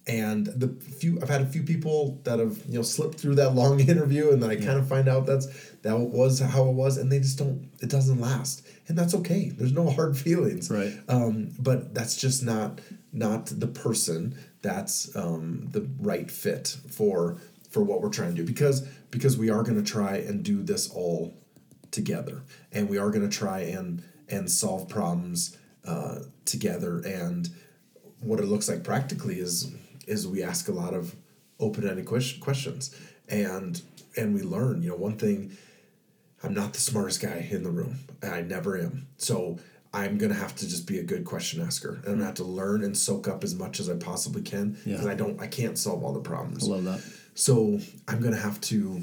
and 0.08 0.46
the 0.46 0.68
few 0.68 1.20
I've 1.20 1.28
had 1.28 1.42
a 1.42 1.46
few 1.46 1.62
people 1.62 2.18
that 2.24 2.38
have 2.38 2.58
you 2.66 2.78
know 2.78 2.82
slipped 2.82 3.20
through 3.20 3.36
that 3.36 3.54
long 3.54 3.78
interview, 3.88 4.30
and 4.30 4.42
then 4.42 4.50
I 4.50 4.54
yeah. 4.54 4.64
kind 4.64 4.78
of 4.78 4.88
find 4.88 5.06
out 5.06 5.26
that's 5.26 5.46
that 5.82 5.96
was 5.96 6.40
how 6.40 6.66
it 6.68 6.72
was, 6.72 6.96
and 6.96 7.12
they 7.12 7.20
just 7.20 7.38
don't. 7.38 7.70
It 7.80 7.90
doesn't 7.90 8.18
last, 8.18 8.66
and 8.88 8.96
that's 8.96 9.14
okay. 9.14 9.50
There's 9.50 9.72
no 9.72 9.90
hard 9.90 10.16
feelings, 10.16 10.70
right? 10.70 10.92
Um, 11.08 11.52
but 11.58 11.94
that's 11.94 12.16
just 12.16 12.42
not 12.42 12.80
not 13.12 13.46
the 13.46 13.66
person 13.66 14.36
that's 14.62 15.14
um, 15.14 15.68
the 15.70 15.88
right 16.00 16.30
fit 16.30 16.76
for 16.90 17.36
for 17.70 17.84
what 17.84 18.00
we're 18.00 18.08
trying 18.08 18.30
to 18.30 18.36
do 18.36 18.44
because 18.44 18.80
because 19.10 19.36
we 19.36 19.50
are 19.50 19.62
going 19.62 19.82
to 19.82 19.88
try 19.88 20.16
and 20.16 20.42
do 20.42 20.62
this 20.62 20.90
all 20.90 21.34
together, 21.90 22.42
and 22.72 22.88
we 22.88 22.96
are 22.96 23.10
going 23.10 23.28
to 23.28 23.36
try 23.36 23.60
and 23.60 24.02
and 24.30 24.50
solve 24.50 24.88
problems 24.88 25.56
uh, 25.84 26.20
together. 26.44 27.00
And 27.00 27.48
what 28.20 28.40
it 28.40 28.46
looks 28.46 28.68
like 28.68 28.84
practically 28.84 29.38
is 29.38 29.72
is 30.06 30.26
we 30.26 30.42
ask 30.42 30.68
a 30.68 30.72
lot 30.72 30.94
of 30.94 31.14
open-ended 31.60 32.06
questions. 32.06 32.94
And 33.28 33.80
and 34.16 34.34
we 34.34 34.42
learn 34.42 34.82
you 34.82 34.90
know 34.90 34.96
one 34.96 35.16
thing 35.16 35.56
i'm 36.42 36.54
not 36.54 36.72
the 36.72 36.80
smartest 36.80 37.20
guy 37.20 37.46
in 37.50 37.62
the 37.62 37.70
room. 37.70 37.98
I 38.22 38.40
never 38.40 38.78
am. 38.78 39.06
So 39.16 39.58
i'm 39.92 40.18
going 40.18 40.32
to 40.32 40.38
have 40.38 40.54
to 40.56 40.68
just 40.68 40.86
be 40.86 40.98
a 40.98 41.02
good 41.02 41.24
question 41.24 41.62
asker. 41.62 41.94
And 41.94 41.98
i'm 41.98 42.04
going 42.04 42.18
to 42.20 42.24
have 42.26 42.34
to 42.36 42.44
learn 42.44 42.84
and 42.84 42.96
soak 42.96 43.28
up 43.28 43.44
as 43.44 43.54
much 43.54 43.80
as 43.80 43.88
i 43.88 43.96
possibly 43.96 44.42
can 44.42 44.70
because 44.84 45.04
yeah. 45.04 45.10
i 45.10 45.14
don't 45.14 45.40
i 45.40 45.46
can't 45.46 45.78
solve 45.78 46.02
all 46.02 46.12
the 46.12 46.20
problems. 46.20 46.66
I 46.66 46.72
love 46.72 46.84
that. 46.84 47.02
So 47.34 47.80
i'm 48.08 48.20
going 48.20 48.34
to 48.34 48.40
have 48.40 48.60
to 48.62 49.02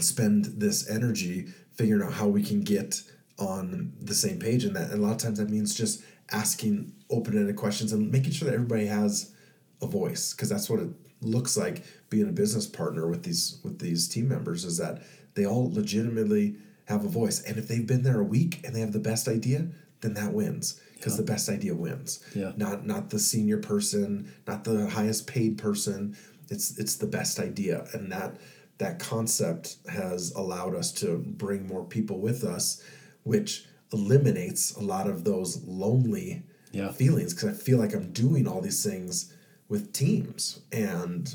spend 0.00 0.46
this 0.46 0.88
energy 0.88 1.48
figuring 1.72 2.02
out 2.02 2.12
how 2.12 2.28
we 2.28 2.42
can 2.42 2.60
get 2.60 3.02
on 3.38 3.92
the 4.00 4.14
same 4.14 4.38
page 4.38 4.64
and 4.64 4.74
that. 4.76 4.90
And 4.90 5.00
a 5.00 5.06
lot 5.06 5.12
of 5.12 5.18
times 5.18 5.38
that 5.38 5.50
means 5.50 5.74
just 5.74 6.02
asking 6.30 6.92
open-ended 7.10 7.56
questions 7.56 7.92
and 7.92 8.10
making 8.10 8.32
sure 8.32 8.46
that 8.46 8.54
everybody 8.54 8.86
has 8.86 9.32
a 9.80 9.86
voice 9.86 10.34
because 10.34 10.48
that's 10.48 10.68
what 10.68 10.80
it 10.80 10.88
looks 11.20 11.56
like 11.56 11.84
being 12.10 12.28
a 12.28 12.32
business 12.32 12.66
partner 12.66 13.08
with 13.08 13.22
these 13.22 13.60
with 13.64 13.78
these 13.78 14.08
team 14.08 14.28
members 14.28 14.64
is 14.64 14.76
that 14.78 15.02
they 15.34 15.46
all 15.46 15.70
legitimately 15.72 16.56
have 16.86 17.04
a 17.04 17.08
voice. 17.08 17.42
And 17.42 17.58
if 17.58 17.68
they've 17.68 17.86
been 17.86 18.02
there 18.02 18.20
a 18.20 18.24
week 18.24 18.60
and 18.64 18.74
they 18.74 18.80
have 18.80 18.92
the 18.92 18.98
best 18.98 19.28
idea 19.28 19.68
then 20.00 20.14
that 20.14 20.32
wins 20.32 20.80
because 20.94 21.14
yeah. 21.14 21.24
the 21.24 21.32
best 21.32 21.48
idea 21.48 21.74
wins. 21.74 22.20
Yeah. 22.34 22.52
Not 22.56 22.86
not 22.86 23.10
the 23.10 23.18
senior 23.18 23.58
person 23.58 24.32
not 24.46 24.64
the 24.64 24.88
highest 24.90 25.26
paid 25.26 25.58
person. 25.58 26.16
It's 26.50 26.78
it's 26.78 26.96
the 26.96 27.06
best 27.06 27.38
idea. 27.38 27.86
And 27.92 28.10
that 28.12 28.36
that 28.78 28.98
concept 28.98 29.76
has 29.88 30.32
allowed 30.32 30.74
us 30.74 30.92
to 30.92 31.18
bring 31.18 31.66
more 31.66 31.84
people 31.84 32.20
with 32.20 32.44
us 32.44 32.82
which 33.28 33.66
eliminates 33.92 34.74
a 34.74 34.80
lot 34.80 35.06
of 35.06 35.24
those 35.24 35.62
lonely 35.64 36.42
yeah. 36.72 36.90
feelings 36.90 37.34
because 37.34 37.50
I 37.50 37.52
feel 37.52 37.78
like 37.78 37.94
I'm 37.94 38.10
doing 38.10 38.48
all 38.48 38.60
these 38.62 38.82
things 38.82 39.32
with 39.68 39.92
teams 39.92 40.60
and 40.72 41.34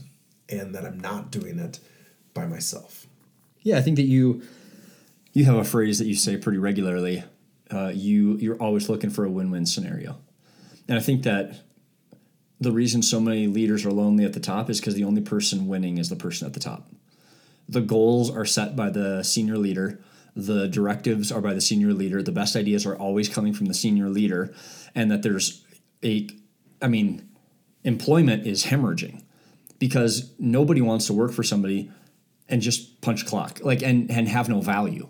and 0.50 0.73
that 0.75 0.85
I'm 0.85 1.00
not 1.00 1.31
doing 1.31 1.59
it 1.59 1.79
by 2.33 2.45
myself. 2.47 3.07
Yeah, 3.62 3.77
I 3.77 3.81
think 3.81 3.97
that 3.97 4.03
you 4.03 4.41
you 5.33 5.45
have 5.45 5.55
a 5.55 5.63
phrase 5.63 6.00
that 6.00 6.05
you 6.05 6.15
say 6.15 6.35
pretty 6.35 6.57
regularly. 6.57 7.23
Uh, 7.71 7.91
you 7.93 8.38
you're 8.38 8.62
always 8.62 8.89
looking 8.89 9.09
for 9.09 9.23
a 9.23 9.29
win-win 9.29 9.65
scenario, 9.65 10.17
and 10.88 10.97
I 10.97 11.01
think 11.01 11.23
that 11.23 11.62
the 12.59 12.71
reason 12.71 13.01
so 13.01 13.19
many 13.19 13.47
leaders 13.47 13.85
are 13.85 13.91
lonely 13.91 14.25
at 14.25 14.33
the 14.33 14.39
top 14.39 14.69
is 14.69 14.79
because 14.79 14.95
the 14.95 15.03
only 15.03 15.21
person 15.21 15.67
winning 15.67 15.97
is 15.97 16.09
the 16.09 16.15
person 16.15 16.47
at 16.47 16.53
the 16.53 16.59
top. 16.59 16.88
The 17.69 17.81
goals 17.81 18.35
are 18.35 18.45
set 18.45 18.75
by 18.75 18.89
the 18.89 19.23
senior 19.23 19.57
leader 19.57 20.00
the 20.35 20.67
directives 20.67 21.31
are 21.31 21.41
by 21.41 21.53
the 21.53 21.61
senior 21.61 21.93
leader. 21.93 22.23
The 22.23 22.31
best 22.31 22.55
ideas 22.55 22.85
are 22.85 22.95
always 22.95 23.29
coming 23.29 23.53
from 23.53 23.67
the 23.67 23.73
senior 23.73 24.09
leader 24.09 24.53
and 24.95 25.11
that 25.11 25.23
there's 25.23 25.63
a 26.03 26.29
i 26.81 26.87
mean 26.87 27.27
employment 27.83 28.45
is 28.45 28.65
hemorrhaging 28.65 29.23
because 29.79 30.31
nobody 30.39 30.81
wants 30.81 31.07
to 31.07 31.13
work 31.13 31.31
for 31.31 31.43
somebody 31.43 31.91
and 32.49 32.61
just 32.61 33.01
punch 33.01 33.25
clock 33.25 33.59
like 33.63 33.81
and 33.81 34.09
and 34.09 34.27
have 34.27 34.49
no 34.49 34.61
value. 34.61 35.07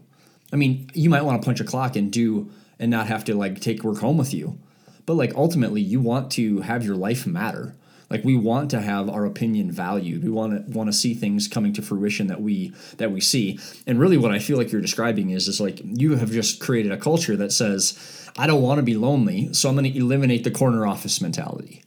I 0.51 0.55
mean 0.55 0.89
you 0.93 1.09
might 1.09 1.23
want 1.23 1.41
to 1.41 1.45
punch 1.45 1.59
a 1.59 1.63
clock 1.63 1.95
and 1.95 2.11
do 2.11 2.51
and 2.79 2.91
not 2.91 3.07
have 3.07 3.23
to 3.25 3.35
like 3.35 3.59
take 3.59 3.83
work 3.83 3.99
home 3.99 4.17
with 4.17 4.33
you 4.33 4.59
but 5.05 5.15
like 5.15 5.33
ultimately 5.35 5.81
you 5.81 5.99
want 5.99 6.31
to 6.31 6.61
have 6.61 6.85
your 6.85 6.95
life 6.95 7.25
matter 7.25 7.75
like 8.13 8.23
we 8.23 8.35
want 8.35 8.69
to 8.69 8.79
have 8.79 9.09
our 9.09 9.25
opinion 9.25 9.71
valued. 9.71 10.23
We 10.23 10.29
want 10.29 10.67
to 10.67 10.77
want 10.77 10.87
to 10.87 10.93
see 10.93 11.15
things 11.15 11.47
coming 11.47 11.73
to 11.73 11.81
fruition 11.81 12.27
that 12.27 12.41
we 12.41 12.71
that 12.97 13.11
we 13.11 13.19
see. 13.19 13.59
And 13.87 13.99
really, 13.99 14.17
what 14.17 14.31
I 14.31 14.37
feel 14.37 14.55
like 14.55 14.71
you're 14.71 14.81
describing 14.81 15.31
is 15.31 15.47
is 15.47 15.59
like 15.59 15.81
you 15.83 16.15
have 16.15 16.31
just 16.31 16.61
created 16.61 16.91
a 16.91 16.97
culture 16.97 17.35
that 17.35 17.51
says, 17.51 18.29
I 18.37 18.45
don't 18.45 18.61
want 18.61 18.77
to 18.77 18.83
be 18.83 18.95
lonely, 18.95 19.51
so 19.53 19.67
I'm 19.67 19.75
going 19.75 19.91
to 19.91 19.97
eliminate 19.97 20.43
the 20.43 20.51
corner 20.51 20.85
office 20.85 21.21
mentality. 21.21 21.83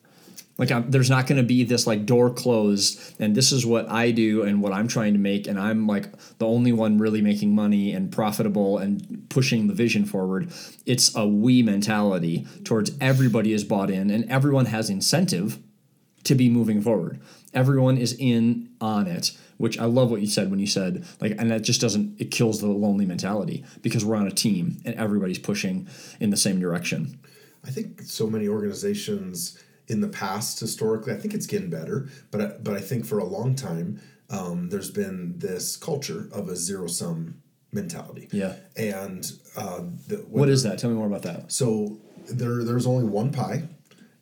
Like 0.58 0.72
I'm, 0.72 0.90
there's 0.90 1.10
not 1.10 1.28
going 1.28 1.36
to 1.36 1.46
be 1.46 1.62
this 1.62 1.86
like 1.86 2.06
door 2.06 2.30
closed 2.30 3.14
and 3.20 3.34
this 3.34 3.52
is 3.52 3.64
what 3.64 3.88
I 3.90 4.10
do 4.10 4.42
and 4.42 4.62
what 4.62 4.72
I'm 4.72 4.88
trying 4.88 5.12
to 5.12 5.18
make 5.18 5.46
and 5.46 5.60
I'm 5.60 5.86
like 5.86 6.10
the 6.38 6.46
only 6.46 6.72
one 6.72 6.96
really 6.96 7.20
making 7.20 7.54
money 7.54 7.92
and 7.92 8.10
profitable 8.10 8.78
and 8.78 9.26
pushing 9.28 9.66
the 9.66 9.74
vision 9.74 10.06
forward. 10.06 10.50
It's 10.86 11.14
a 11.14 11.28
we 11.28 11.62
mentality 11.62 12.46
towards 12.64 12.90
everybody 13.02 13.52
is 13.52 13.64
bought 13.64 13.90
in 13.90 14.10
and 14.10 14.24
everyone 14.30 14.64
has 14.64 14.88
incentive 14.88 15.58
to 16.26 16.34
be 16.34 16.48
moving 16.48 16.82
forward. 16.82 17.20
Everyone 17.54 17.96
is 17.96 18.14
in 18.18 18.68
on 18.80 19.06
it, 19.06 19.32
which 19.56 19.78
I 19.78 19.84
love 19.84 20.10
what 20.10 20.20
you 20.20 20.26
said 20.26 20.50
when 20.50 20.58
you 20.58 20.66
said 20.66 21.04
like, 21.20 21.34
and 21.38 21.50
that 21.50 21.62
just 21.62 21.80
doesn't 21.80 22.20
it 22.20 22.30
kills 22.30 22.60
the 22.60 22.68
lonely 22.68 23.06
mentality 23.06 23.64
because 23.82 24.04
we're 24.04 24.16
on 24.16 24.26
a 24.26 24.32
team 24.32 24.80
and 24.84 24.94
everybody's 24.96 25.38
pushing 25.38 25.88
in 26.20 26.30
the 26.30 26.36
same 26.36 26.60
direction. 26.60 27.18
I 27.64 27.70
think 27.70 28.02
so 28.02 28.26
many 28.26 28.48
organizations 28.48 29.58
in 29.88 30.00
the 30.00 30.08
past 30.08 30.60
historically, 30.60 31.12
I 31.12 31.16
think 31.16 31.32
it's 31.32 31.46
getting 31.46 31.70
better, 31.70 32.08
but 32.30 32.62
but 32.62 32.74
I 32.74 32.80
think 32.80 33.06
for 33.06 33.18
a 33.18 33.24
long 33.24 33.54
time 33.54 34.00
um, 34.28 34.68
there's 34.68 34.90
been 34.90 35.38
this 35.38 35.76
culture 35.76 36.28
of 36.32 36.48
a 36.48 36.56
zero 36.56 36.88
sum 36.88 37.40
mentality. 37.72 38.28
Yeah. 38.32 38.56
And 38.76 39.30
uh, 39.56 39.82
the, 40.08 40.16
what 40.28 40.48
is 40.48 40.64
that? 40.64 40.78
Tell 40.78 40.90
me 40.90 40.96
more 40.96 41.06
about 41.06 41.22
that. 41.22 41.52
So 41.52 41.98
there 42.28 42.64
there's 42.64 42.86
only 42.86 43.04
one 43.04 43.30
pie, 43.30 43.68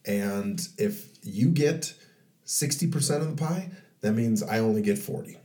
and 0.06 0.60
if 0.78 1.08
you 1.22 1.48
get 1.48 1.94
60% 2.46 3.20
of 3.20 3.36
the 3.36 3.42
pie, 3.42 3.70
that 4.00 4.12
means 4.12 4.42
I 4.42 4.58
only 4.58 4.82
get 4.82 4.98
40. 4.98 5.38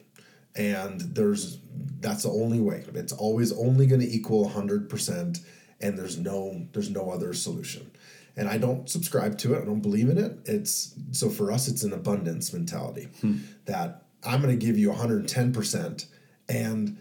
And 0.55 0.99
there's 1.01 1.59
that's 2.01 2.23
the 2.23 2.29
only 2.29 2.59
way. 2.59 2.83
It's 2.93 3.13
always 3.13 3.53
only 3.53 3.85
going 3.85 4.01
to 4.01 4.07
equal 4.07 4.49
100% 4.49 5.39
and 5.81 5.97
there's 5.97 6.17
no 6.17 6.67
there's 6.73 6.89
no 6.89 7.11
other 7.11 7.33
solution. 7.33 7.91
And 8.35 8.47
I 8.49 8.57
don't 8.57 8.89
subscribe 8.89 9.37
to 9.39 9.53
it. 9.53 9.61
I 9.61 9.65
don't 9.65 9.81
believe 9.81 10.09
in 10.09 10.17
it. 10.17 10.39
It's 10.45 10.93
so 11.11 11.29
for 11.29 11.51
us 11.51 11.67
it's 11.67 11.83
an 11.83 11.93
abundance 11.93 12.51
mentality 12.51 13.09
hmm. 13.21 13.37
that 13.65 14.03
I'm 14.25 14.41
going 14.41 14.57
to 14.57 14.65
give 14.65 14.77
you 14.77 14.91
110% 14.91 16.05
and 16.49 16.97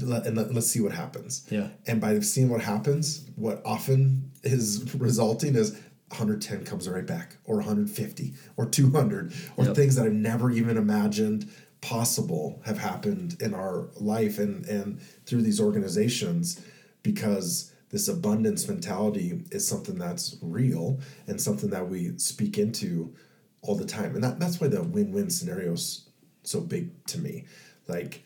and 0.00 0.36
let, 0.36 0.56
us 0.56 0.66
see 0.66 0.80
what 0.80 0.92
happens. 0.92 1.46
Yeah. 1.50 1.68
And 1.86 2.00
by 2.00 2.18
seeing 2.20 2.48
what 2.48 2.60
happens, 2.60 3.28
what 3.36 3.62
often 3.64 4.32
is 4.42 4.94
resulting 4.98 5.54
is 5.54 5.78
110 6.08 6.64
comes 6.64 6.88
right 6.88 7.06
back, 7.06 7.36
or 7.44 7.56
150, 7.56 8.34
or 8.56 8.66
200, 8.66 9.32
or 9.56 9.64
yep. 9.64 9.74
things 9.74 9.96
that 9.96 10.06
I've 10.06 10.12
never 10.12 10.50
even 10.50 10.76
imagined 10.76 11.50
possible 11.80 12.62
have 12.64 12.78
happened 12.78 13.36
in 13.40 13.52
our 13.52 13.88
life 13.96 14.38
and, 14.38 14.64
and 14.66 15.00
through 15.26 15.42
these 15.42 15.60
organizations 15.60 16.64
because 17.02 17.72
this 17.90 18.08
abundance 18.08 18.66
mentality 18.66 19.44
is 19.50 19.68
something 19.68 19.96
that's 19.96 20.36
real 20.40 20.98
and 21.26 21.40
something 21.40 21.70
that 21.70 21.88
we 21.88 22.16
speak 22.18 22.58
into 22.58 23.14
all 23.60 23.76
the 23.76 23.84
time. 23.84 24.14
And 24.14 24.24
that, 24.24 24.40
that's 24.40 24.60
why 24.60 24.68
the 24.68 24.82
win-win 24.82 25.30
scenario 25.30 25.74
is 25.74 26.08
so 26.42 26.60
big 26.60 26.90
to 27.06 27.18
me. 27.18 27.44
Like, 27.86 28.24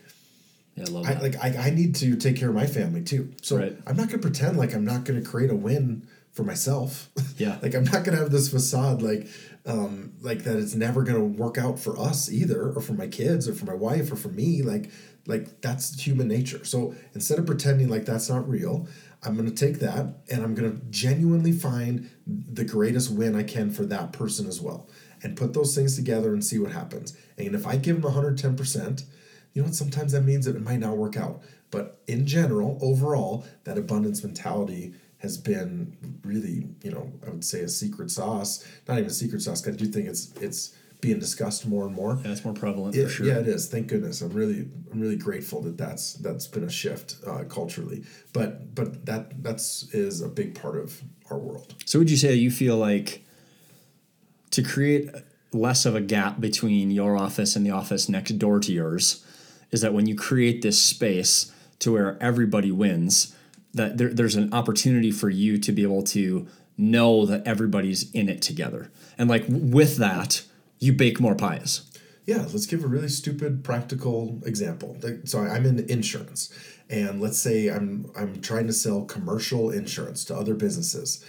yeah, 0.77 0.85
I 0.87 0.91
love 0.91 1.07
I, 1.07 1.21
like 1.21 1.37
I, 1.43 1.67
I 1.69 1.71
need 1.71 1.97
to 1.97 2.17
take 2.17 2.37
care 2.37 2.49
of 2.49 2.55
my 2.55 2.67
family 2.67 3.03
too. 3.03 3.33
So 3.43 3.59
right. 3.59 3.77
I'm 3.87 3.97
not 3.97 4.09
gonna 4.09 4.23
pretend 4.23 4.57
like 4.57 4.75
I'm 4.75 4.85
not 4.85 5.05
gonna 5.05 5.23
create 5.23 5.51
a 5.51 5.57
win 5.57 6.07
for 6.39 6.45
myself. 6.45 7.11
Yeah. 7.37 7.57
like 7.63 7.75
I'm 7.75 7.85
not 7.85 8.03
gonna 8.05 8.17
have 8.17 8.33
this 8.33 8.49
facade 8.51 9.01
like 9.01 9.29
um 9.65 10.15
like 10.21 10.43
that 10.43 10.57
it's 10.57 10.75
never 10.75 11.05
gonna 11.05 11.25
work 11.45 11.57
out 11.57 11.79
for 11.79 11.97
us 11.97 12.31
either, 12.33 12.73
or 12.73 12.81
for 12.81 12.95
my 12.95 13.07
kids, 13.07 13.49
or 13.49 13.55
for 13.55 13.65
my 13.65 13.75
wife, 13.75 14.11
or 14.11 14.17
for 14.17 14.29
me. 14.29 14.63
Like 14.63 14.91
like 15.27 15.61
that's 15.61 16.01
human 16.01 16.27
nature. 16.27 16.65
So 16.65 16.95
instead 17.15 17.39
of 17.39 17.47
pretending 17.47 17.89
like 17.89 18.05
that's 18.07 18.29
not 18.29 18.49
real, 18.49 18.89
I'm 19.23 19.37
gonna 19.37 19.53
take 19.53 19.79
that 19.81 20.05
and 20.31 20.43
I'm 20.43 20.55
gonna 20.57 20.81
genuinely 20.91 21.53
find 21.53 22.11
the 22.27 22.65
greatest 22.65 23.11
win 23.13 23.37
I 23.37 23.45
can 23.45 23.71
for 23.71 23.85
that 23.87 24.13
person 24.13 24.47
as 24.49 24.61
well. 24.61 24.89
And 25.23 25.37
put 25.37 25.53
those 25.55 25.75
things 25.77 25.95
together 25.97 26.33
and 26.33 26.45
see 26.45 26.59
what 26.59 26.73
happens. 26.73 27.17
And 27.37 27.55
if 27.55 27.67
I 27.67 27.77
give 27.77 28.03
them 28.03 28.13
110%, 28.13 29.05
you 29.53 29.63
know 29.63 29.67
what? 29.67 29.75
Sometimes 29.77 30.13
that 30.13 30.23
means 30.23 30.45
that 30.47 30.57
it 30.57 30.63
might 30.63 30.81
not 30.81 30.97
work 30.97 31.17
out. 31.17 31.43
But 31.71 32.01
in 32.07 32.27
general, 32.27 32.79
overall, 32.81 33.45
that 33.65 33.77
abundance 33.79 34.23
mentality 34.25 34.95
has 35.19 35.37
been 35.37 35.97
really, 36.23 36.69
you 36.83 36.91
know, 36.91 37.13
I 37.27 37.31
would 37.31 37.45
say 37.45 37.61
a 37.61 37.69
secret 37.69 38.11
sauce. 38.11 38.65
Not 38.87 38.99
even 38.99 39.11
a 39.11 39.15
secret 39.15 39.43
sauce. 39.43 39.67
I 39.67 39.73
do 39.73 39.87
think 39.87 40.09
it's 40.09 40.33
it's 40.41 40.75
being 41.01 41.19
discussed 41.19 41.67
more 41.67 41.87
and 41.87 41.95
more. 41.95 42.21
Yeah, 42.25 42.33
it's 42.33 42.45
more 42.45 42.55
prevalent 42.55 42.97
it, 42.97 43.09
sure. 43.09 43.27
Yeah, 43.27 43.39
it 43.39 43.49
is. 43.49 43.69
Thank 43.69 43.89
goodness. 43.89 44.21
I'm 44.21 44.31
really 44.31 44.69
I'm 44.93 45.01
really 45.01 45.17
grateful 45.17 45.61
that 45.63 45.77
that's 45.77 46.15
that's 46.15 46.47
been 46.47 46.65
a 46.65 46.71
shift 46.71 47.17
uh, 47.27 47.45
culturally. 47.45 48.05
But 48.33 48.75
but 48.75 49.07
that 49.07 49.43
that's 49.43 49.93
is 49.95 50.21
a 50.21 50.29
big 50.29 50.61
part 50.61 50.77
of 50.77 51.01
our 51.31 51.39
world. 51.39 51.75
So 51.85 51.99
would 51.99 52.11
you 52.11 52.17
say 52.17 52.35
you 52.35 52.51
feel 52.51 52.77
like 52.77 53.25
to 54.51 54.63
create 54.63 55.11
less 55.53 55.87
of 55.87 55.95
a 55.95 56.01
gap 56.01 56.41
between 56.41 56.91
your 56.91 57.17
office 57.17 57.57
and 57.57 57.65
the 57.65 57.71
office 57.71 58.09
next 58.09 58.33
door 58.33 58.61
to 58.61 58.73
yours 58.73 59.25
is 59.71 59.81
that 59.81 59.93
when 59.93 60.07
you 60.07 60.15
create 60.15 60.63
this 60.63 60.81
space 60.81 61.53
to 61.79 61.93
where 61.93 62.19
everybody 62.21 62.73
wins, 62.73 63.35
that 63.79 63.97
there, 63.97 64.13
there's 64.13 64.37
an 64.37 64.53
opportunity 64.53 65.11
for 65.11 65.31
you 65.31 65.59
to 65.59 65.73
be 65.73 65.83
able 65.83 66.03
to 66.03 66.47
know 66.77 67.27
that 67.27 67.47
everybody's 67.47 68.11
in 68.13 68.29
it 68.29 68.43
together. 68.43 68.91
And 69.17 69.29
like 69.29 69.45
with 69.49 69.97
that, 69.97 70.43
you 70.79 70.93
bake 70.93 71.19
more 71.19 71.35
pies. 71.35 71.83
Yeah, 72.27 72.43
let's 72.53 72.67
give 72.67 72.85
a 72.85 72.87
really 72.87 73.09
stupid 73.09 73.65
practical 73.65 74.41
example. 74.45 74.99
So 75.25 75.41
I'm 75.41 75.65
in 75.65 75.79
insurance, 75.91 76.53
and 76.91 77.23
let's 77.23 77.39
say 77.39 77.69
I'm 77.69 78.13
I'm 78.15 78.43
trying 78.43 78.67
to 78.67 78.75
sell 78.75 79.07
commercial 79.07 79.71
insurance 79.71 80.25
to 80.27 80.37
other 80.37 80.55
businesses. 80.55 81.25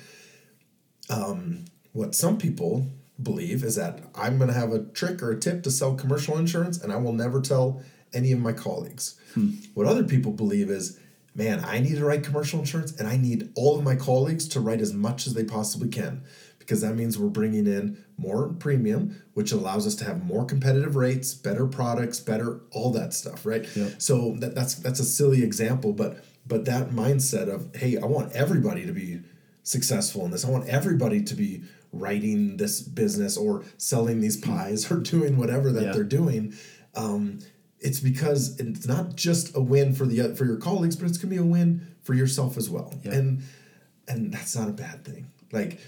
Um, 1.10 1.66
what 1.94 2.16
some 2.16 2.38
people 2.38 2.86
believe 3.24 3.64
is 3.64 3.76
that 3.76 4.02
I'm 4.14 4.38
going 4.38 4.50
to 4.50 4.60
have 4.60 4.74
a 4.74 4.84
trick 4.84 5.24
or 5.24 5.32
a 5.32 5.40
tip 5.40 5.64
to 5.64 5.72
sell 5.72 5.96
commercial 5.96 6.38
insurance, 6.38 6.84
and 6.84 6.92
I 6.92 6.98
will 6.98 7.14
never 7.14 7.40
tell 7.40 7.82
any 8.14 8.34
of 8.34 8.40
my 8.40 8.52
colleagues. 8.52 9.16
What 9.74 9.88
other 9.88 10.04
people 10.04 10.34
believe 10.34 10.70
is, 10.70 11.00
man, 11.40 11.64
I 11.66 11.80
need 11.80 11.96
to 11.96 12.06
write 12.06 12.24
commercial 12.24 12.60
insurance, 12.60 12.92
and 13.00 13.08
I 13.08 13.16
need 13.18 13.50
all 13.56 13.78
of 13.78 13.84
my 13.84 13.96
colleagues 13.96 14.48
to 14.50 14.60
write 14.60 14.82
as 14.82 14.94
much 14.94 15.26
as 15.26 15.34
they 15.34 15.46
possibly 15.46 15.88
can 15.88 16.22
because 16.60 16.82
that 16.82 16.94
means 16.96 17.18
we're 17.18 17.30
bringing 17.30 17.66
in 17.66 17.98
more 18.18 18.50
premium, 18.50 19.24
which 19.34 19.52
allows 19.52 19.88
us 19.88 19.96
to 19.96 20.04
have 20.04 20.24
more 20.24 20.46
competitive 20.46 20.96
rates, 20.96 21.34
better 21.34 21.66
products, 21.66 22.20
better 22.20 22.60
all 22.72 22.92
that 22.92 23.14
stuff, 23.14 23.46
right? 23.46 23.66
Yep. 23.76 23.94
So 24.02 24.36
that, 24.40 24.54
that's 24.54 24.76
that's 24.76 25.00
a 25.00 25.06
silly 25.06 25.42
example, 25.44 25.94
but 25.94 26.24
but 26.46 26.66
that 26.66 26.90
mindset 26.90 27.48
of 27.48 27.74
hey, 27.76 27.98
I 27.98 28.06
want 28.06 28.34
everybody 28.34 28.86
to 28.86 28.92
be 28.92 29.22
successful 29.64 30.26
in 30.26 30.32
this. 30.32 30.46
I 30.46 30.50
want 30.50 30.68
everybody 30.68 31.24
to 31.24 31.34
be 31.36 31.64
writing 31.92 32.58
this 32.58 32.82
business 32.82 33.36
or 33.38 33.64
selling 33.78 34.20
these 34.20 34.38
pies 34.38 34.92
or 34.92 34.98
doing 34.98 35.38
whatever 35.38 35.72
that 35.72 35.84
Yeah. 35.86 35.92
they're 35.94 36.04
doing. 36.04 36.54
Um, 36.96 37.40
it's 37.82 38.00
because 38.00 38.60
it's 38.60 38.88
not 38.88 39.16
just 39.16 39.56
a 39.56 39.62
win 39.62 39.94
for 39.94 40.06
the 40.06 40.36
for 40.36 40.46
your 40.46 40.58
colleagues, 40.58 40.96
but 40.96 41.08
it's 41.08 41.18
gonna 41.18 41.32
be 41.32 41.38
a 41.38 41.44
win 41.44 41.88
for 42.04 42.14
yourself 42.14 42.58
as 42.58 42.70
well. 42.70 42.94
Yeah. 43.04 43.14
And 43.14 43.44
and 44.08 44.34
that's 44.34 44.56
not 44.56 44.70
a 44.70 44.74
bad 44.74 45.06
thing. 45.06 45.28
Like, 45.52 45.80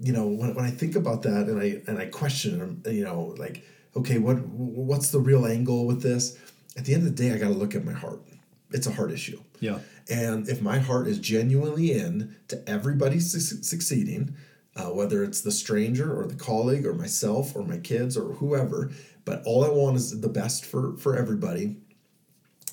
you 0.00 0.12
know, 0.12 0.26
when, 0.26 0.54
when 0.54 0.64
I 0.64 0.70
think 0.70 0.96
about 0.96 1.22
that 1.22 1.46
and 1.48 1.60
I 1.60 1.82
and 1.86 1.98
I 1.98 2.06
question, 2.06 2.82
you 2.86 3.04
know, 3.04 3.34
like, 3.38 3.64
okay, 3.96 4.18
what 4.18 4.40
what's 4.46 5.10
the 5.10 5.20
real 5.20 5.46
angle 5.46 5.86
with 5.86 6.02
this? 6.02 6.36
At 6.76 6.84
the 6.84 6.94
end 6.94 7.06
of 7.06 7.16
the 7.16 7.22
day, 7.22 7.34
I 7.34 7.38
got 7.38 7.48
to 7.48 7.54
look 7.54 7.74
at 7.74 7.84
my 7.84 7.92
heart. 7.92 8.22
It's 8.70 8.86
a 8.86 8.92
heart 8.92 9.12
issue. 9.12 9.40
Yeah. 9.60 9.78
And 10.10 10.48
if 10.48 10.62
my 10.62 10.78
heart 10.78 11.06
is 11.06 11.18
genuinely 11.18 11.92
in 11.92 12.34
to 12.48 12.68
everybody 12.68 13.20
su- 13.20 13.62
succeeding, 13.62 14.34
uh, 14.74 14.86
whether 14.86 15.22
it's 15.22 15.42
the 15.42 15.52
stranger 15.52 16.18
or 16.18 16.26
the 16.26 16.34
colleague 16.34 16.86
or 16.86 16.94
myself 16.94 17.54
or 17.54 17.62
my 17.62 17.76
kids 17.76 18.16
or 18.16 18.32
whoever, 18.34 18.90
but 19.24 19.42
all 19.44 19.64
I 19.64 19.68
want 19.68 19.96
is 19.96 20.20
the 20.20 20.28
best 20.28 20.64
for 20.64 20.96
for 20.96 21.16
everybody, 21.16 21.76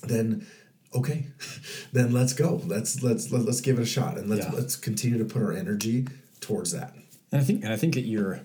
then 0.02 0.46
okay, 0.94 1.26
then 1.92 2.12
let's 2.12 2.32
go. 2.32 2.60
Let's 2.66 3.02
let's 3.02 3.30
let, 3.30 3.42
let's 3.44 3.60
give 3.60 3.78
it 3.78 3.82
a 3.82 3.86
shot 3.86 4.18
and 4.18 4.28
let's 4.28 4.46
Yeah. 4.46 4.52
let's 4.52 4.76
continue 4.76 5.18
to 5.18 5.24
put 5.24 5.42
our 5.42 5.52
energy 5.52 6.06
towards 6.40 6.72
that. 6.72 6.94
And 7.32 7.40
I 7.40 7.44
think 7.44 7.64
and 7.64 7.72
I 7.72 7.76
think 7.76 7.94
that 7.94 8.02
you're 8.02 8.40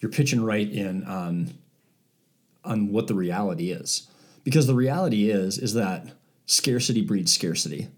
you're 0.00 0.10
pitching 0.10 0.42
right 0.42 0.70
in 0.70 1.04
on 1.04 1.54
on 2.64 2.92
what 2.92 3.06
the 3.06 3.14
reality 3.14 3.70
is. 3.70 4.08
Because 4.44 4.66
the 4.66 4.74
reality 4.74 5.30
is 5.30 5.58
is 5.58 5.74
that 5.74 6.12
scarcity 6.46 7.02
breeds 7.02 7.32
scarcity 7.32 7.88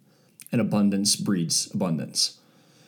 and 0.53 0.61
abundance 0.61 1.17
breeds 1.17 1.71
abundance. 1.73 2.39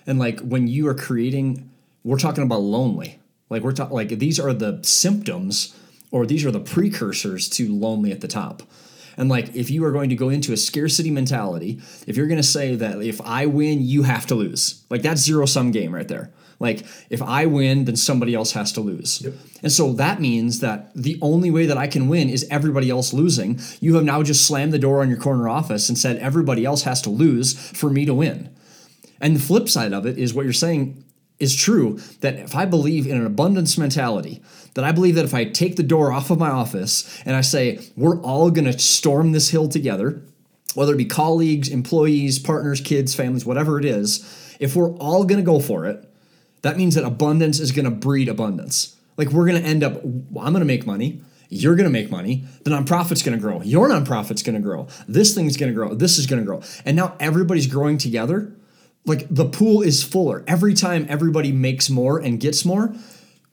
And 0.07 0.19
like 0.19 0.41
when 0.41 0.67
you 0.67 0.89
are 0.89 0.95
creating 0.95 1.71
we're 2.05 2.19
talking 2.19 2.43
about 2.43 2.61
lonely. 2.61 3.21
Like 3.49 3.63
we're 3.63 3.73
talking 3.73 3.95
like 3.95 4.09
these 4.09 4.41
are 4.41 4.53
the 4.53 4.81
symptoms 4.83 5.77
or 6.13 6.27
these 6.27 6.45
are 6.45 6.53
the 6.53 6.61
precursors 6.61 7.49
to 7.49 7.75
lonely 7.75 8.13
at 8.13 8.21
the 8.21 8.29
top. 8.29 8.63
And 9.17 9.29
like 9.29 9.55
if 9.55 9.71
you 9.71 9.85
are 9.85 9.93
going 9.93 10.11
to 10.11 10.17
go 10.17 10.29
into 10.29 10.53
a 10.53 10.57
scarcity 10.57 11.11
mentality, 11.11 11.81
if 12.07 12.17
you're 12.17 12.29
going 12.29 12.41
to 12.41 12.47
say 12.47 12.77
that 12.77 13.03
if 13.03 13.21
I 13.23 13.47
win, 13.47 13.83
you 13.83 14.05
have 14.05 14.27
to 14.27 14.35
lose. 14.35 14.85
Like 14.89 15.03
that's 15.03 15.21
zero 15.21 15.47
sum 15.47 15.71
game 15.71 15.95
right 15.95 16.09
there. 16.09 16.33
Like 16.61 16.85
if 17.11 17.21
I 17.21 17.47
win, 17.47 17.87
then 17.87 17.97
somebody 17.97 18.35
else 18.35 18.53
has 18.53 18.73
to 18.75 18.81
lose. 18.81 19.21
Yep. 19.23 19.35
And 19.65 19.73
so 19.73 19.93
that 19.95 20.21
means 20.21 20.61
that 20.61 20.95
the 20.95 21.19
only 21.21 21.51
way 21.51 21.67
that 21.67 21.77
I 21.77 21.89
can 21.89 22.09
win 22.09 22.31
is 22.31 22.47
everybody 22.51 22.89
else 22.89 23.13
losing. 23.13 23.61
You 23.81 23.97
have 23.97 24.05
now 24.05 24.23
just 24.23 24.47
slammed 24.47 24.73
the 24.73 24.79
door 24.79 25.01
on 25.01 25.09
your 25.09 25.19
corner 25.19 25.49
office 25.49 25.89
and 25.89 25.99
said 25.99 26.19
everybody 26.19 26.65
else 26.65 26.83
has 26.83 27.03
to 27.03 27.11
lose 27.11 27.53
for 27.53 27.91
me 27.91 28.05
to 28.05 28.15
win. 28.15 28.55
And 29.21 29.37
the 29.37 29.41
flip 29.41 29.69
side 29.69 29.93
of 29.93 30.07
it 30.07 30.19
is 30.19 30.33
what 30.33 30.45
you're 30.45 30.53
saying 30.53 31.05
is 31.43 31.57
true 31.57 31.99
that 32.21 32.37
if 32.37 32.55
I 32.55 32.65
believe 32.65 33.07
in 33.07 33.17
an 33.17 33.27
abundance 33.27 33.77
mentality, 33.77 34.41
that 34.75 34.85
I 34.85 34.93
believe 34.93 35.17
that 35.17 35.25
if 35.25 35.35
I 35.35 35.45
take 35.45 35.77
the 35.77 35.83
door 35.83 36.13
off 36.13 36.31
of 36.31 36.39
my 36.39 36.51
office 36.51 37.21
and 37.27 37.35
I 37.35 37.41
say, 37.41 37.81
we're 37.97 38.21
all 38.23 38.51
going 38.51 38.71
to 38.71 38.79
storm 38.79 39.33
this 39.33 39.51
hill 39.51 39.69
together, 39.69 40.23
whether 40.75 40.95
it 40.95 40.99
be 40.99 41.05
colleagues, 41.05 41.69
employees, 41.69 42.39
partners, 42.39 42.81
kids, 42.81 43.15
families, 43.15 43.45
whatever 43.45 43.79
it 43.79 43.85
is, 43.85 44.57
if 44.61 44.77
we're 44.77 44.95
all 44.97 45.25
going 45.25 45.41
to 45.41 45.45
go 45.45 45.59
for 45.59 45.85
it, 45.85 46.09
that 46.63 46.77
means 46.77 46.95
that 46.95 47.05
abundance 47.05 47.59
is 47.59 47.73
going 47.73 47.85
to 47.85 47.91
breed 47.91 48.29
abundance. 48.29 48.97
Like 49.17 49.31
we're 49.31 49.47
going 49.47 49.61
to 49.61 49.69
end 49.69 49.83
up, 49.83 50.03
I'm 50.05 50.53
going 50.53 50.61
to 50.61 50.65
make 50.65 50.87
money. 50.87 51.23
You're 51.49 51.75
going 51.75 51.85
to 51.85 51.91
make 51.91 52.11
money. 52.11 52.45
The 52.63 52.71
nonprofit's 52.71 53.23
going 53.23 53.37
to 53.37 53.43
grow. 53.43 53.61
Your 53.63 53.89
nonprofit's 53.89 54.43
going 54.43 54.55
to 54.55 54.61
grow. 54.61 54.87
This 55.07 55.35
thing's 55.35 55.57
going 55.57 55.71
to 55.71 55.75
grow. 55.75 55.93
This 55.95 56.19
is 56.19 56.27
going 56.27 56.41
to 56.41 56.47
grow. 56.47 56.63
And 56.87 56.97
now 56.97 57.17
everybody's 57.21 57.67
growing 57.67 57.99
together. 57.99 58.55
Like 59.05 59.27
the 59.29 59.47
pool 59.47 59.83
is 59.83 60.03
fuller. 60.03 60.45
Every 60.47 60.75
time 60.75 61.07
everybody 61.09 61.53
makes 61.53 61.91
more 61.91 62.19
and 62.19 62.39
gets 62.39 62.65
more, 62.65 62.95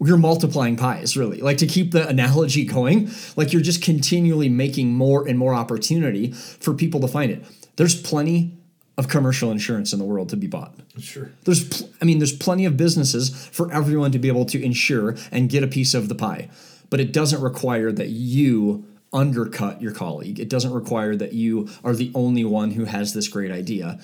you're 0.01 0.17
multiplying 0.17 0.77
pies, 0.77 1.17
really. 1.17 1.41
Like 1.41 1.57
to 1.57 1.67
keep 1.67 1.91
the 1.91 2.07
analogy 2.07 2.65
going, 2.65 3.09
like 3.35 3.51
you're 3.51 3.61
just 3.61 3.81
continually 3.81 4.47
making 4.47 4.93
more 4.93 5.27
and 5.27 5.37
more 5.37 5.53
opportunity 5.53 6.31
for 6.31 6.73
people 6.73 6.99
to 7.01 7.07
find 7.07 7.31
it. 7.31 7.43
There's 7.75 7.99
plenty 7.99 8.57
of 8.97 9.07
commercial 9.07 9.49
insurance 9.49 9.93
in 9.93 9.99
the 9.99 10.05
world 10.05 10.29
to 10.29 10.37
be 10.37 10.47
bought. 10.47 10.75
Sure. 10.99 11.31
There's, 11.45 11.67
pl- 11.67 11.89
I 12.01 12.05
mean, 12.05 12.19
there's 12.19 12.35
plenty 12.35 12.65
of 12.65 12.75
businesses 12.75 13.29
for 13.47 13.71
everyone 13.71 14.11
to 14.11 14.19
be 14.19 14.27
able 14.27 14.45
to 14.45 14.61
insure 14.63 15.15
and 15.31 15.49
get 15.49 15.63
a 15.63 15.67
piece 15.67 15.93
of 15.93 16.09
the 16.09 16.15
pie, 16.15 16.49
but 16.89 16.99
it 16.99 17.13
doesn't 17.13 17.41
require 17.41 17.91
that 17.93 18.09
you 18.09 18.85
undercut 19.13 19.81
your 19.81 19.93
colleague. 19.93 20.39
It 20.39 20.49
doesn't 20.49 20.73
require 20.73 21.15
that 21.15 21.33
you 21.33 21.69
are 21.83 21.95
the 21.95 22.11
only 22.13 22.43
one 22.43 22.71
who 22.71 22.85
has 22.85 23.13
this 23.13 23.27
great 23.27 23.51
idea. 23.51 23.99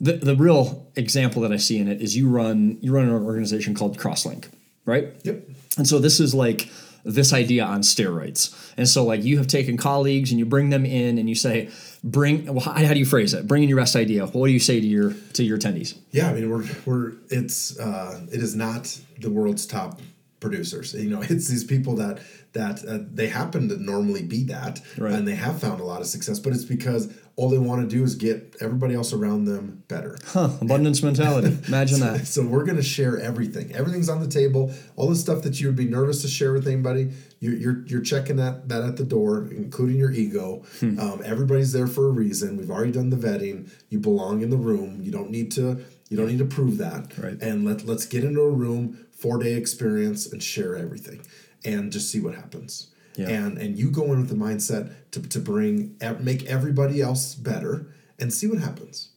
The, 0.00 0.14
the 0.14 0.36
real 0.36 0.90
example 0.96 1.42
that 1.42 1.52
I 1.52 1.56
see 1.56 1.78
in 1.78 1.88
it 1.88 2.02
is 2.02 2.16
you 2.16 2.28
run 2.28 2.78
you 2.80 2.92
run 2.92 3.08
an 3.08 3.22
organization 3.22 3.74
called 3.74 3.98
Crosslink, 3.98 4.46
right? 4.84 5.14
Yep. 5.22 5.48
And 5.78 5.88
so 5.88 5.98
this 5.98 6.20
is 6.20 6.34
like 6.34 6.68
this 7.04 7.32
idea 7.32 7.64
on 7.64 7.82
steroids. 7.82 8.72
And 8.76 8.88
so 8.88 9.04
like 9.04 9.22
you 9.22 9.38
have 9.38 9.46
taken 9.46 9.76
colleagues 9.76 10.30
and 10.30 10.38
you 10.38 10.46
bring 10.46 10.70
them 10.70 10.86
in 10.86 11.18
and 11.18 11.28
you 11.28 11.34
say, 11.34 11.70
bring 12.02 12.46
well, 12.46 12.60
how, 12.60 12.72
how 12.72 12.92
do 12.92 12.98
you 12.98 13.04
phrase 13.04 13.34
it? 13.34 13.46
Bring 13.46 13.62
in 13.62 13.68
your 13.68 13.78
best 13.78 13.94
idea. 13.94 14.26
What 14.26 14.46
do 14.46 14.52
you 14.52 14.58
say 14.58 14.80
to 14.80 14.86
your 14.86 15.12
to 15.34 15.44
your 15.44 15.58
attendees? 15.58 15.96
Yeah, 16.10 16.30
I 16.30 16.34
mean 16.34 16.50
we're 16.50 16.64
we're 16.86 17.12
it's 17.28 17.78
uh, 17.78 18.26
it 18.32 18.40
is 18.40 18.56
not 18.56 18.98
the 19.20 19.30
world's 19.30 19.66
top 19.66 20.00
producers. 20.40 20.94
You 20.94 21.10
know, 21.10 21.20
it's 21.28 21.48
these 21.48 21.64
people 21.64 21.96
that 21.96 22.20
that 22.52 22.84
uh, 22.86 22.98
they 23.12 23.26
happen 23.26 23.68
to 23.68 23.76
normally 23.82 24.22
be 24.22 24.44
that, 24.44 24.80
Right. 24.96 25.12
and 25.12 25.26
they 25.26 25.34
have 25.34 25.60
found 25.60 25.80
a 25.80 25.84
lot 25.84 26.00
of 26.00 26.06
success. 26.06 26.38
But 26.38 26.52
it's 26.52 26.64
because 26.64 27.12
all 27.36 27.48
they 27.48 27.58
want 27.58 27.82
to 27.82 27.96
do 27.96 28.04
is 28.04 28.14
get 28.14 28.54
everybody 28.60 28.94
else 28.94 29.12
around 29.12 29.46
them 29.46 29.82
better. 29.88 30.16
Huh, 30.24 30.50
abundance 30.60 31.02
mentality. 31.02 31.58
Imagine 31.66 31.98
that. 32.00 32.28
So 32.28 32.46
we're 32.46 32.62
going 32.64 32.76
to 32.76 32.82
share 32.82 33.18
everything. 33.18 33.72
Everything's 33.72 34.08
on 34.08 34.20
the 34.20 34.28
table. 34.28 34.72
All 34.94 35.08
the 35.08 35.16
stuff 35.16 35.42
that 35.42 35.60
you 35.60 35.66
would 35.66 35.74
be 35.74 35.86
nervous 35.86 36.22
to 36.22 36.28
share 36.28 36.52
with 36.52 36.68
anybody, 36.68 37.10
you're 37.40 37.54
you're, 37.54 37.86
you're 37.86 38.02
checking 38.02 38.36
that 38.36 38.68
that 38.68 38.84
at 38.84 38.96
the 38.98 39.04
door, 39.04 39.48
including 39.50 39.96
your 39.96 40.12
ego. 40.12 40.62
Hmm. 40.78 40.98
Um, 41.00 41.22
everybody's 41.24 41.72
there 41.72 41.88
for 41.88 42.06
a 42.06 42.12
reason. 42.12 42.56
We've 42.56 42.70
already 42.70 42.92
done 42.92 43.10
the 43.10 43.16
vetting. 43.16 43.68
You 43.88 43.98
belong 43.98 44.42
in 44.42 44.50
the 44.50 44.56
room. 44.56 45.00
You 45.02 45.10
don't 45.10 45.30
need 45.30 45.50
to 45.52 45.84
you 46.08 46.16
don't 46.16 46.28
need 46.28 46.38
to 46.38 46.44
prove 46.44 46.78
that. 46.78 47.18
Right. 47.18 47.36
And 47.42 47.64
let 47.64 47.84
let's 47.84 48.06
get 48.06 48.22
into 48.22 48.42
a 48.42 48.50
room, 48.50 49.06
four 49.14 49.38
day 49.38 49.54
experience, 49.54 50.30
and 50.30 50.42
share 50.42 50.76
everything, 50.76 51.24
and 51.64 51.92
just 51.92 52.10
see 52.10 52.20
what 52.20 52.34
happens. 52.34 52.88
Yeah. 53.16 53.28
And 53.28 53.58
and 53.58 53.78
you 53.78 53.90
go 53.90 54.04
in 54.12 54.20
with 54.20 54.28
the 54.28 54.34
mindset 54.34 54.92
to 55.12 55.22
to 55.22 55.38
bring 55.38 55.96
make 56.20 56.44
everybody 56.46 57.00
else 57.00 57.34
better, 57.34 57.92
and 58.18 58.32
see 58.32 58.46
what 58.46 58.58
happens. 58.58 59.10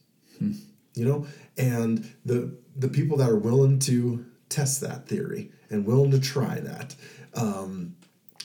You 0.94 1.04
know? 1.04 1.26
And 1.56 2.12
the 2.24 2.56
the 2.76 2.88
people 2.88 3.16
that 3.18 3.28
are 3.28 3.36
willing 3.36 3.78
to 3.80 4.24
test 4.48 4.80
that 4.80 5.08
theory 5.08 5.50
and 5.70 5.84
willing 5.84 6.10
to 6.12 6.20
try 6.20 6.60
that 6.60 6.94
um, 7.34 7.96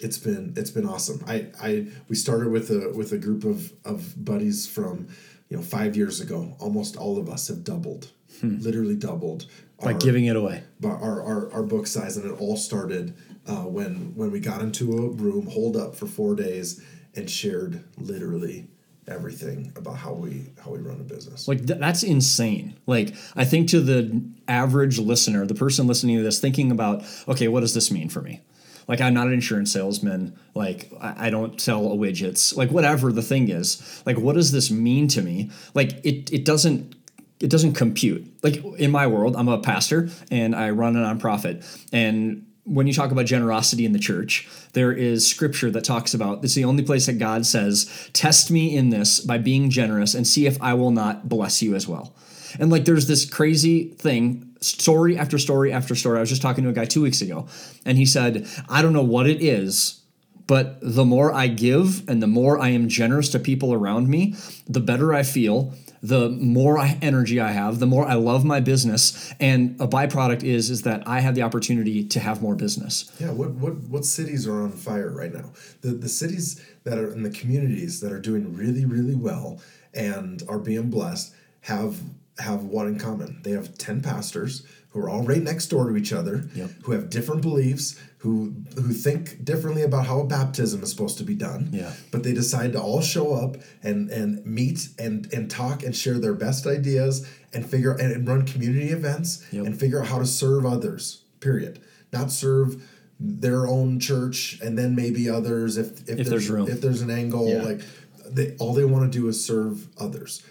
it's 0.02 0.18
been 0.18 0.54
it's 0.56 0.72
been 0.72 0.88
awesome. 0.88 1.24
I 1.28 1.48
i 1.62 1.88
we 2.10 2.16
started 2.16 2.50
with 2.50 2.70
a 2.70 2.92
with 2.96 3.12
a 3.12 3.18
group 3.18 3.44
of 3.44 3.74
of 3.86 4.13
buddies 4.24 4.68
from 4.68 5.08
you 5.50 5.58
know 5.58 5.63
five 5.63 5.96
years 5.96 6.20
ago. 6.20 6.56
Almost 6.60 6.98
all 6.98 7.18
of 7.18 7.30
us 7.30 7.48
have 7.48 7.63
doubled 7.63 8.12
literally 8.41 8.96
doubled 8.96 9.46
By 9.80 9.93
our- 9.93 9.98
giving 10.00 10.26
it 10.26 10.36
away. 10.36 10.63
By 10.80 10.89
our, 10.89 11.22
our, 11.22 11.54
our 11.54 11.63
book 11.63 11.88
size 11.88 12.17
and 12.17 12.26
it 12.30 12.39
all 12.39 12.58
started 12.58 13.13
uh, 13.48 13.63
when 13.63 14.13
when 14.15 14.32
we 14.32 14.39
got 14.39 14.62
into 14.62 14.91
a 14.98 15.10
room 15.10 15.48
holed 15.48 15.76
up 15.76 15.96
for 15.96 16.08
four 16.08 16.34
days 16.36 16.82
and 17.15 17.30
shared 17.30 17.84
literally 17.98 18.67
everything 19.08 19.72
about 19.76 19.98
how 19.98 20.13
we 20.13 20.46
how 20.63 20.72
we 20.72 20.80
run 20.80 20.96
a 21.02 21.04
business 21.04 21.46
Like 21.48 21.65
th- 21.67 21.78
that's 21.80 22.04
insane. 22.04 22.76
Like 22.88 23.13
I 23.36 23.43
think 23.43 23.67
to 23.69 23.82
the 23.82 24.24
average 24.48 24.98
listener, 24.98 25.46
the 25.46 25.56
person 25.56 25.88
listening 25.88 26.17
to 26.17 26.24
this, 26.24 26.39
thinking 26.39 26.72
about, 26.72 27.04
okay, 27.28 27.48
what 27.50 27.60
does 27.62 27.74
this 27.74 27.91
mean 27.91 28.08
for 28.10 28.22
me? 28.22 28.41
Like 28.88 29.02
I'm 29.02 29.13
not 29.13 29.28
an 29.28 29.34
insurance 29.34 29.72
salesman. 29.74 30.38
Like 30.56 30.91
I, 31.02 31.28
I 31.28 31.30
don't 31.30 31.60
sell 31.60 31.82
widgets. 31.98 32.56
Like 32.56 32.72
whatever 32.72 33.12
the 33.12 33.22
thing 33.22 33.50
is. 33.50 34.02
Like 34.06 34.17
what 34.17 34.36
does 34.36 34.52
this 34.54 34.72
mean 34.72 35.08
to 35.10 35.22
me? 35.22 35.52
Like 35.74 36.00
it 36.06 36.32
it 36.32 36.46
doesn't 36.46 36.96
it 37.44 37.50
doesn't 37.50 37.74
compute. 37.74 38.26
Like 38.42 38.64
in 38.80 38.90
my 38.90 39.06
world, 39.06 39.36
I'm 39.36 39.50
a 39.50 39.60
pastor 39.60 40.10
and 40.32 40.56
I 40.56 40.70
run 40.70 40.96
a 40.96 41.00
nonprofit. 41.00 41.66
And 41.92 42.48
when 42.64 42.88
you 42.88 42.94
talk 42.94 43.12
about 43.12 43.26
generosity 43.26 43.86
in 43.86 43.92
the 43.92 44.00
church, 44.00 44.48
there 44.72 44.94
is 44.94 45.28
scripture 45.28 45.70
that 45.72 45.84
talks 45.84 46.14
about 46.14 46.44
it's 46.46 46.56
the 46.56 46.64
only 46.64 46.84
place 46.84 47.06
that 47.08 47.20
God 47.20 47.46
says, 47.46 48.10
Test 48.14 48.50
me 48.50 48.76
in 48.76 48.90
this 48.90 49.20
by 49.20 49.38
being 49.38 49.70
generous 49.70 50.14
and 50.14 50.26
see 50.26 50.46
if 50.48 50.60
I 50.62 50.74
will 50.74 50.92
not 50.92 51.28
bless 51.28 51.62
you 51.62 51.76
as 51.76 51.86
well. 51.86 52.16
And 52.60 52.72
like 52.72 52.86
there's 52.86 53.08
this 53.08 53.30
crazy 53.30 53.90
thing, 53.90 54.56
story 54.62 55.18
after 55.18 55.38
story 55.38 55.74
after 55.74 55.96
story. 55.96 56.18
I 56.18 56.22
was 56.22 56.30
just 56.30 56.42
talking 56.42 56.64
to 56.64 56.70
a 56.70 56.74
guy 56.74 56.86
two 56.86 57.02
weeks 57.02 57.22
ago, 57.22 57.48
and 57.86 57.98
he 57.98 58.06
said, 58.06 58.48
I 58.70 58.82
don't 58.82 58.94
know 58.94 59.04
what 59.04 59.28
it 59.28 59.44
is, 59.44 60.02
but 60.48 60.78
the 60.82 61.06
more 61.06 61.34
I 61.34 61.48
give 61.48 62.08
and 62.08 62.22
the 62.22 62.28
more 62.28 62.60
I 62.60 62.70
am 62.70 62.88
generous 62.88 63.30
to 63.30 63.40
people 63.40 63.74
around 63.74 64.08
me, 64.08 64.36
the 64.68 64.80
better 64.80 65.14
I 65.14 65.24
feel. 65.24 65.74
The 66.04 66.30
more 66.30 66.78
energy 67.02 67.39
I 67.39 67.52
have, 67.52 67.80
the 67.80 67.86
more 67.86 68.06
I 68.06 68.16
love 68.16 68.44
my 68.44 68.60
business, 68.60 69.34
and 69.39 69.80
a 69.80 69.88
byproduct 69.88 70.44
is 70.44 70.70
is 70.70 70.82
that 70.82 71.08
I 71.08 71.22
have 71.22 71.34
the 71.34 71.44
opportunity 71.44 72.04
to 72.04 72.20
have 72.20 72.42
more 72.42 72.56
business. 72.56 73.10
Yeah, 73.20 73.32
what 73.32 73.52
what 73.52 73.76
what 73.84 74.06
cities 74.06 74.46
are 74.46 74.62
on 74.62 74.74
fire 74.74 75.10
right 75.10 75.34
now? 75.34 75.54
The 75.82 75.92
the 75.92 76.10
cities 76.10 76.62
that 76.84 76.98
are 76.98 77.12
in 77.13 77.24
the 77.24 77.30
communities 77.30 78.02
that 78.02 78.12
are 78.12 78.20
doing 78.20 78.54
really 78.54 78.84
really 78.84 79.16
well 79.16 79.62
and 79.94 80.44
are 80.50 80.60
being 80.60 80.89
blessed 80.89 81.34
have 81.62 82.02
have 82.39 82.63
one 82.63 82.88
in 82.88 83.00
common. 83.00 83.41
They 83.43 83.52
have 83.52 83.78
10 83.78 84.02
pastors 84.02 84.65
who 84.89 85.00
are 85.00 85.10
all 85.10 85.24
right 85.24 85.41
next 85.41 85.67
door 85.67 85.89
to 85.89 85.98
each 85.98 86.13
other, 86.13 86.50
yep. 86.54 86.69
who 86.84 86.91
have 86.91 87.10
different 87.10 87.41
beliefs, 87.41 88.00
who 88.19 88.54
who 88.76 88.93
think 88.93 89.43
differently 89.43 89.82
about 89.82 90.06
how 90.06 90.19
a 90.22 90.24
baptism 90.24 90.82
is 90.84 90.89
supposed 90.89 91.17
to 91.17 91.24
be 91.24 91.34
done. 91.34 91.69
Yeah. 91.74 91.91
But 92.12 92.24
they 92.24 92.32
decide 92.34 92.74
to 92.74 92.82
all 92.82 93.02
show 93.02 93.34
up 93.34 93.58
and 93.82 94.10
and 94.12 94.46
meet 94.46 94.89
and 95.00 95.32
and 95.34 95.50
talk 95.50 95.84
and 95.84 95.96
share 95.96 96.19
their 96.19 96.34
best 96.34 96.67
ideas 96.67 97.28
and 97.54 97.69
figure 97.69 97.91
and, 97.91 98.13
and 98.13 98.28
run 98.28 98.46
community 98.46 98.89
events 98.89 99.46
yep. 99.52 99.65
and 99.65 99.78
figure 99.78 100.00
out 100.00 100.08
how 100.08 100.19
to 100.19 100.26
serve 100.26 100.65
others. 100.65 101.24
Period. 101.39 101.82
Not 102.13 102.32
serve 102.32 102.88
their 103.19 103.67
own 103.67 104.00
church 104.00 104.60
and 104.62 104.78
then 104.78 104.96
maybe 104.96 105.30
others 105.30 105.78
if 105.78 106.04
if, 106.04 106.10
if 106.10 106.15
there's, 106.15 106.30
there's 106.30 106.50
room. 106.50 106.67
if 106.67 106.82
there's 106.82 107.02
an 107.02 107.10
angle 107.10 107.50
yeah. 107.50 107.62
like 107.62 107.82
they 108.26 108.56
all 108.58 108.74
they 108.74 108.86
want 108.86 109.12
to 109.12 109.19
do 109.19 109.28
is 109.28 109.43
serve 109.43 109.88
others 109.98 110.43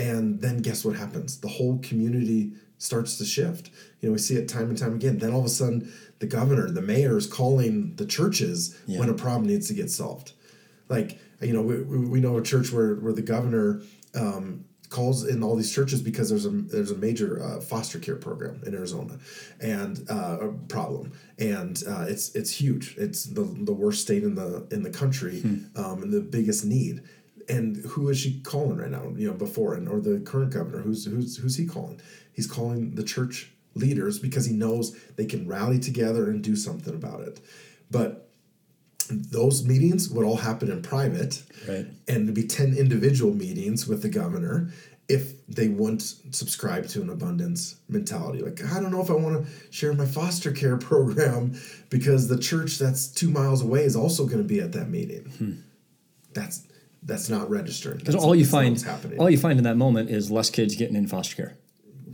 and 0.00 0.40
then 0.40 0.62
guess 0.62 0.84
what 0.84 0.96
happens? 0.96 1.40
The 1.40 1.48
whole 1.48 1.78
community 1.78 2.52
starts 2.78 3.18
to 3.18 3.24
shift. 3.24 3.70
You 4.00 4.08
know, 4.08 4.12
we 4.12 4.18
see 4.18 4.36
it 4.36 4.48
time 4.48 4.70
and 4.70 4.78
time 4.78 4.94
again. 4.94 5.18
Then 5.18 5.32
all 5.32 5.40
of 5.40 5.46
a 5.46 5.50
sudden, 5.50 5.92
the 6.20 6.26
governor, 6.26 6.70
the 6.70 6.80
mayor 6.80 7.18
is 7.18 7.26
calling 7.26 7.94
the 7.96 8.06
churches 8.06 8.78
yeah. 8.86 8.98
when 8.98 9.10
a 9.10 9.14
problem 9.14 9.46
needs 9.46 9.68
to 9.68 9.74
get 9.74 9.90
solved. 9.90 10.32
Like, 10.88 11.18
you 11.42 11.52
know, 11.52 11.60
we, 11.60 11.82
we 11.82 12.20
know 12.20 12.38
a 12.38 12.42
church 12.42 12.72
where, 12.72 12.94
where 12.94 13.12
the 13.12 13.22
governor 13.22 13.82
um, 14.14 14.64
calls 14.88 15.24
in 15.24 15.42
all 15.42 15.54
these 15.54 15.72
churches 15.72 16.02
because 16.02 16.30
there's 16.30 16.46
a 16.46 16.50
there's 16.50 16.90
a 16.90 16.96
major 16.96 17.42
uh, 17.42 17.60
foster 17.60 17.98
care 17.98 18.16
program 18.16 18.60
in 18.66 18.74
Arizona, 18.74 19.18
and 19.60 20.04
uh, 20.10 20.38
a 20.40 20.48
problem, 20.68 21.12
and 21.38 21.82
uh, 21.88 22.06
it's 22.08 22.34
it's 22.34 22.50
huge. 22.50 22.96
It's 22.98 23.24
the, 23.24 23.42
the 23.42 23.72
worst 23.72 24.02
state 24.02 24.24
in 24.24 24.34
the 24.34 24.66
in 24.72 24.82
the 24.82 24.90
country, 24.90 25.40
hmm. 25.40 25.58
um, 25.76 26.02
and 26.02 26.12
the 26.12 26.20
biggest 26.20 26.64
need 26.64 27.02
and 27.48 27.76
who 27.76 28.08
is 28.08 28.18
she 28.18 28.40
calling 28.40 28.78
right 28.78 28.90
now? 28.90 29.12
You 29.16 29.28
know, 29.28 29.34
before 29.34 29.74
and 29.74 29.88
or 29.88 30.00
the 30.00 30.20
current 30.20 30.52
governor, 30.52 30.78
who's 30.78 31.04
who's 31.04 31.36
who's 31.38 31.56
he 31.56 31.66
calling? 31.66 32.00
He's 32.32 32.46
calling 32.46 32.94
the 32.94 33.04
church 33.04 33.52
leaders 33.74 34.18
because 34.18 34.46
he 34.46 34.54
knows 34.54 34.96
they 35.16 35.26
can 35.26 35.46
rally 35.46 35.78
together 35.78 36.28
and 36.30 36.42
do 36.42 36.56
something 36.56 36.94
about 36.94 37.20
it. 37.22 37.40
But 37.90 38.28
those 39.08 39.64
meetings 39.64 40.08
would 40.08 40.24
all 40.24 40.36
happen 40.36 40.70
in 40.70 40.82
private, 40.82 41.42
right? 41.68 41.86
And 42.08 42.26
to 42.26 42.32
be 42.32 42.46
ten 42.46 42.74
individual 42.76 43.34
meetings 43.34 43.86
with 43.86 44.02
the 44.02 44.08
governor 44.08 44.70
if 45.10 45.44
they 45.48 45.66
wouldn't 45.66 46.02
subscribe 46.30 46.86
to 46.86 47.02
an 47.02 47.10
abundance 47.10 47.80
mentality. 47.88 48.40
Like, 48.40 48.64
I 48.64 48.78
don't 48.78 48.92
know 48.92 49.00
if 49.00 49.10
I 49.10 49.14
want 49.14 49.44
to 49.44 49.52
share 49.70 49.92
my 49.92 50.06
foster 50.06 50.52
care 50.52 50.76
program 50.90 51.60
because 51.88 52.28
the 52.28 52.38
church 52.38 52.78
that's 52.78 53.08
two 53.08 53.28
miles 53.28 53.60
away 53.60 53.82
is 53.82 53.96
also 53.96 54.24
going 54.24 54.38
to 54.38 54.44
be 54.44 54.60
at 54.60 54.70
that 54.72 54.88
meeting. 54.88 55.24
Hmm. 55.24 55.52
That's 56.32 56.64
that's 57.02 57.28
not 57.28 57.48
registered. 57.50 57.98
Because 57.98 58.14
all 58.14 58.34
you 58.34 58.44
find, 58.44 58.84
all 59.18 59.30
you 59.30 59.38
find 59.38 59.58
in 59.58 59.64
that 59.64 59.76
moment 59.76 60.10
is 60.10 60.30
less 60.30 60.50
kids 60.50 60.76
getting 60.76 60.96
in 60.96 61.06
foster 61.06 61.36
care, 61.36 61.56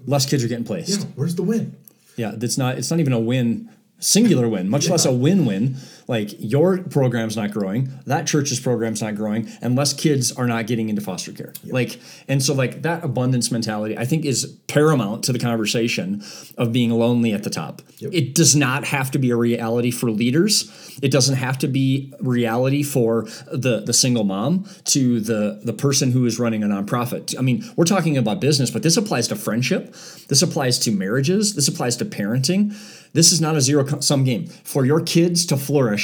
less 0.06 0.26
kids 0.26 0.44
are 0.44 0.48
getting 0.48 0.64
placed. 0.64 1.00
Yeah, 1.00 1.06
where's 1.14 1.34
the 1.34 1.42
win? 1.42 1.76
Yeah, 2.16 2.32
that's 2.34 2.56
not. 2.56 2.78
It's 2.78 2.90
not 2.90 3.00
even 3.00 3.12
a 3.12 3.20
win, 3.20 3.70
singular 3.98 4.48
win, 4.48 4.68
much 4.68 4.86
yeah. 4.86 4.92
less 4.92 5.04
a 5.04 5.12
win-win. 5.12 5.76
Like 6.08 6.34
your 6.38 6.78
program's 6.78 7.36
not 7.36 7.50
growing, 7.50 7.90
that 8.06 8.26
church's 8.26 8.60
program's 8.60 9.02
not 9.02 9.16
growing, 9.16 9.48
unless 9.60 9.92
kids 9.92 10.32
are 10.32 10.46
not 10.46 10.66
getting 10.66 10.88
into 10.88 11.02
foster 11.02 11.32
care. 11.32 11.52
Yep. 11.64 11.72
Like, 11.72 12.00
and 12.28 12.42
so 12.42 12.54
like 12.54 12.82
that 12.82 13.04
abundance 13.04 13.50
mentality, 13.50 13.98
I 13.98 14.04
think, 14.04 14.24
is 14.24 14.56
paramount 14.68 15.24
to 15.24 15.32
the 15.32 15.38
conversation 15.38 16.22
of 16.56 16.72
being 16.72 16.90
lonely 16.90 17.32
at 17.32 17.42
the 17.42 17.50
top. 17.50 17.82
Yep. 17.98 18.12
It 18.14 18.34
does 18.34 18.54
not 18.54 18.84
have 18.84 19.10
to 19.12 19.18
be 19.18 19.30
a 19.30 19.36
reality 19.36 19.90
for 19.90 20.10
leaders. 20.10 20.70
It 21.02 21.10
doesn't 21.10 21.36
have 21.36 21.58
to 21.58 21.68
be 21.68 22.12
reality 22.20 22.82
for 22.82 23.24
the 23.50 23.80
the 23.80 23.92
single 23.92 24.24
mom 24.24 24.66
to 24.84 25.20
the 25.20 25.60
the 25.64 25.72
person 25.72 26.12
who 26.12 26.24
is 26.24 26.38
running 26.38 26.62
a 26.62 26.66
nonprofit. 26.66 27.36
I 27.38 27.42
mean, 27.42 27.64
we're 27.76 27.84
talking 27.84 28.16
about 28.16 28.40
business, 28.40 28.70
but 28.70 28.82
this 28.82 28.96
applies 28.96 29.28
to 29.28 29.36
friendship. 29.36 29.94
This 30.28 30.42
applies 30.42 30.78
to 30.80 30.90
marriages. 30.90 31.54
This 31.54 31.68
applies 31.68 31.96
to 31.96 32.04
parenting. 32.04 32.74
This 33.12 33.32
is 33.32 33.40
not 33.40 33.56
a 33.56 33.62
zero 33.62 34.00
sum 34.00 34.24
game. 34.24 34.46
For 34.46 34.84
your 34.84 35.00
kids 35.00 35.46
to 35.46 35.56
flourish, 35.56 35.95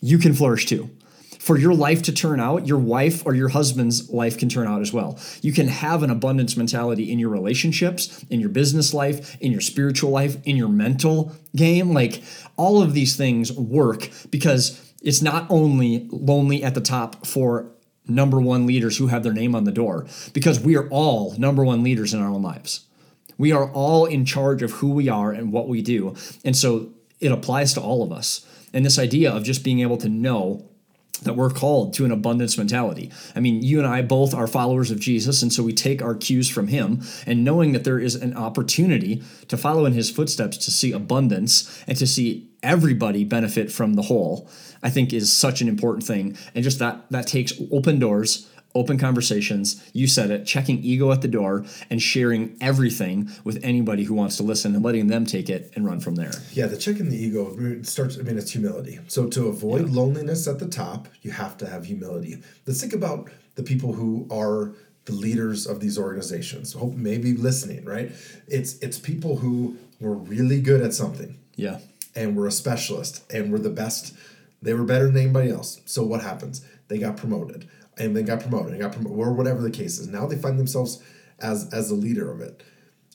you 0.00 0.18
can 0.18 0.34
flourish 0.34 0.66
too. 0.66 0.90
For 1.38 1.58
your 1.58 1.74
life 1.74 2.00
to 2.04 2.12
turn 2.12 2.40
out, 2.40 2.66
your 2.66 2.78
wife 2.78 3.26
or 3.26 3.34
your 3.34 3.50
husband's 3.50 4.08
life 4.08 4.38
can 4.38 4.48
turn 4.48 4.66
out 4.66 4.80
as 4.80 4.94
well. 4.94 5.18
You 5.42 5.52
can 5.52 5.68
have 5.68 6.02
an 6.02 6.08
abundance 6.10 6.56
mentality 6.56 7.12
in 7.12 7.18
your 7.18 7.28
relationships, 7.28 8.24
in 8.30 8.40
your 8.40 8.48
business 8.48 8.94
life, 8.94 9.36
in 9.42 9.52
your 9.52 9.60
spiritual 9.60 10.10
life, 10.10 10.38
in 10.44 10.56
your 10.56 10.70
mental 10.70 11.32
game. 11.54 11.92
Like 11.92 12.22
all 12.56 12.82
of 12.82 12.94
these 12.94 13.16
things 13.16 13.52
work 13.52 14.08
because 14.30 14.92
it's 15.02 15.20
not 15.20 15.46
only 15.50 16.08
lonely 16.10 16.64
at 16.64 16.74
the 16.74 16.80
top 16.80 17.26
for 17.26 17.70
number 18.06 18.40
one 18.40 18.66
leaders 18.66 18.96
who 18.96 19.08
have 19.08 19.22
their 19.22 19.32
name 19.32 19.54
on 19.54 19.64
the 19.64 19.72
door, 19.72 20.06
because 20.32 20.60
we 20.60 20.76
are 20.76 20.88
all 20.88 21.34
number 21.38 21.64
one 21.64 21.82
leaders 21.82 22.14
in 22.14 22.20
our 22.20 22.28
own 22.28 22.42
lives. 22.42 22.86
We 23.36 23.52
are 23.52 23.70
all 23.72 24.06
in 24.06 24.24
charge 24.24 24.62
of 24.62 24.72
who 24.72 24.90
we 24.90 25.08
are 25.08 25.32
and 25.32 25.52
what 25.52 25.68
we 25.68 25.82
do. 25.82 26.14
And 26.44 26.56
so 26.56 26.90
it 27.20 27.32
applies 27.32 27.74
to 27.74 27.80
all 27.80 28.02
of 28.02 28.12
us. 28.12 28.46
And 28.74 28.84
this 28.84 28.98
idea 28.98 29.32
of 29.32 29.42
just 29.42 29.64
being 29.64 29.80
able 29.80 29.96
to 29.96 30.08
know 30.10 30.68
that 31.22 31.34
we're 31.34 31.48
called 31.48 31.94
to 31.94 32.04
an 32.04 32.10
abundance 32.10 32.58
mentality. 32.58 33.10
I 33.34 33.40
mean, 33.40 33.62
you 33.62 33.78
and 33.78 33.86
I 33.86 34.02
both 34.02 34.34
are 34.34 34.46
followers 34.46 34.90
of 34.90 35.00
Jesus, 35.00 35.42
and 35.42 35.52
so 35.52 35.62
we 35.62 35.72
take 35.72 36.02
our 36.02 36.14
cues 36.14 36.48
from 36.48 36.68
him, 36.68 37.02
and 37.26 37.44
knowing 37.44 37.72
that 37.72 37.84
there 37.84 37.98
is 37.98 38.14
an 38.14 38.36
opportunity 38.36 39.22
to 39.48 39.56
follow 39.56 39.86
in 39.86 39.92
his 39.92 40.10
footsteps 40.10 40.58
to 40.58 40.70
see 40.70 40.92
abundance 40.92 41.82
and 41.86 41.96
to 41.98 42.06
see 42.06 42.50
everybody 42.62 43.24
benefit 43.24 43.70
from 43.70 43.94
the 43.94 44.02
whole, 44.02 44.50
I 44.82 44.90
think 44.90 45.12
is 45.12 45.32
such 45.32 45.60
an 45.60 45.68
important 45.68 46.04
thing. 46.04 46.36
And 46.54 46.64
just 46.64 46.78
that 46.80 47.06
that 47.10 47.26
takes 47.26 47.52
open 47.70 47.98
doors 47.98 48.50
open 48.74 48.98
conversations. 48.98 49.82
You 49.92 50.06
said 50.06 50.30
it, 50.30 50.44
checking 50.46 50.78
ego 50.82 51.12
at 51.12 51.22
the 51.22 51.28
door 51.28 51.64
and 51.90 52.02
sharing 52.02 52.56
everything 52.60 53.30
with 53.44 53.60
anybody 53.62 54.04
who 54.04 54.14
wants 54.14 54.36
to 54.38 54.42
listen 54.42 54.74
and 54.74 54.84
letting 54.84 55.06
them 55.06 55.24
take 55.26 55.48
it 55.48 55.72
and 55.76 55.86
run 55.86 56.00
from 56.00 56.16
there. 56.16 56.32
Yeah, 56.52 56.66
the 56.66 56.76
checking 56.76 57.08
the 57.08 57.16
ego 57.16 57.82
starts, 57.82 58.18
I 58.18 58.22
mean, 58.22 58.36
it's 58.36 58.50
humility. 58.50 58.98
So 59.06 59.26
to 59.28 59.46
avoid 59.46 59.88
yeah. 59.88 59.94
loneliness 59.94 60.48
at 60.48 60.58
the 60.58 60.68
top, 60.68 61.08
you 61.22 61.30
have 61.30 61.56
to 61.58 61.68
have 61.68 61.84
humility. 61.84 62.42
Let's 62.66 62.80
think 62.80 62.92
about 62.92 63.30
the 63.54 63.62
people 63.62 63.92
who 63.92 64.26
are 64.30 64.72
the 65.04 65.12
leaders 65.12 65.66
of 65.66 65.80
these 65.80 65.98
organizations. 65.98 66.72
Hope 66.72 66.94
maybe 66.94 67.34
listening, 67.34 67.84
right? 67.84 68.10
It's 68.48 68.78
it's 68.78 68.98
people 68.98 69.36
who 69.36 69.76
were 70.00 70.14
really 70.14 70.60
good 70.60 70.80
at 70.80 70.94
something. 70.94 71.38
Yeah. 71.56 71.78
And 72.16 72.36
were 72.36 72.46
a 72.46 72.52
specialist 72.52 73.30
and 73.32 73.52
were 73.52 73.58
the 73.58 73.70
best. 73.70 74.14
They 74.62 74.72
were 74.72 74.84
better 74.84 75.06
than 75.06 75.16
anybody 75.16 75.50
else. 75.50 75.80
So 75.84 76.04
what 76.04 76.22
happens? 76.22 76.64
They 76.88 76.98
got 76.98 77.16
promoted 77.16 77.68
and 77.98 78.16
then 78.16 78.24
got 78.24 78.40
promoted 78.40 78.72
and 78.72 78.80
got 78.80 78.92
promoted 78.92 79.18
or 79.18 79.32
whatever 79.32 79.62
the 79.62 79.70
case 79.70 79.98
is. 79.98 80.08
Now 80.08 80.26
they 80.26 80.36
find 80.36 80.58
themselves 80.58 81.02
as 81.40 81.72
as 81.72 81.88
the 81.88 81.94
leader 81.94 82.30
of 82.30 82.40
it. 82.40 82.62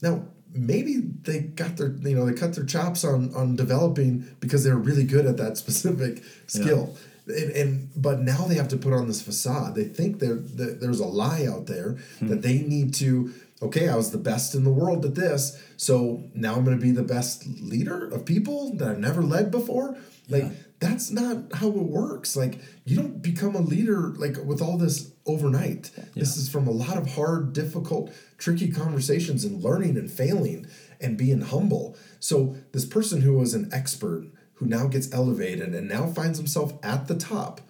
Now 0.02 0.26
maybe 0.54 0.98
they 0.98 1.40
got 1.42 1.78
their 1.78 1.92
you 1.92 2.16
know 2.16 2.26
they 2.26 2.34
cut 2.34 2.54
their 2.54 2.66
chops 2.66 3.04
on 3.04 3.34
on 3.36 3.56
developing 3.56 4.36
because 4.40 4.64
they're 4.64 4.78
really 4.78 5.04
good 5.04 5.26
at 5.26 5.38
that 5.38 5.58
specific 5.64 6.24
skill. 6.48 6.92
Yeah. 6.94 7.04
And, 7.30 7.52
and 7.52 7.90
but 7.96 8.22
now 8.22 8.46
they 8.48 8.56
have 8.56 8.70
to 8.70 8.78
put 8.78 8.94
on 8.94 9.08
this 9.08 9.22
facade. 9.22 9.76
They 9.76 9.84
think 9.84 10.20
there 10.20 10.36
there's 10.36 11.00
a 11.00 11.06
lie 11.06 11.46
out 11.46 11.68
there 11.68 11.98
hmm. 12.20 12.28
that 12.28 12.42
they 12.42 12.60
need 12.60 12.94
to. 12.96 13.34
Okay, 13.62 13.90
I 13.90 13.96
was 13.98 14.12
the 14.12 14.18
best 14.18 14.56
in 14.56 14.64
the 14.64 14.72
world 14.72 15.04
at 15.04 15.16
this, 15.16 15.62
so 15.76 16.24
now 16.34 16.56
I'm 16.56 16.64
going 16.64 16.78
to 16.78 16.82
be 16.82 16.92
the 16.92 17.04
best 17.04 17.46
leader 17.62 18.06
of 18.06 18.24
people 18.24 18.74
that 18.78 18.88
I've 18.88 19.00
never 19.00 19.22
led 19.22 19.52
before. 19.52 19.98
Like 20.30 20.44
yeah 20.44 20.52
that's 20.80 21.12
not 21.12 21.54
how 21.54 21.68
it 21.68 21.76
works. 21.76 22.36
Like 22.36 22.60
you 22.86 22.96
don't 22.96 23.22
become 23.22 23.56
a 23.56 23.62
leader 23.62 24.14
like 24.16 24.38
with 24.38 24.62
all 24.62 24.78
this 24.78 25.12
overnight. 25.26 25.92
Yeah. 25.98 26.04
This 26.16 26.38
is 26.38 26.50
from 26.50 26.68
a 26.68 26.72
lot 26.72 26.98
of 26.98 27.16
hard, 27.16 27.54
difficult, 27.54 28.12
tricky 28.38 28.72
conversations 28.72 29.44
and 29.44 29.64
learning 29.64 29.98
and 29.98 30.10
failing 30.10 30.68
and 31.02 31.18
being 31.18 31.42
humble. 31.42 31.98
So 32.20 32.56
this 32.72 32.86
person 32.86 33.22
who 33.22 33.34
was 33.34 33.54
an 33.54 33.70
expert 33.74 34.28
who 34.56 34.66
now 34.66 34.88
gets 34.88 35.12
elevated 35.14 35.74
and 35.74 35.88
now 35.88 36.08
finds 36.08 36.38
himself 36.38 36.74
at 36.84 37.08
the 37.08 37.16
top. 37.16 37.62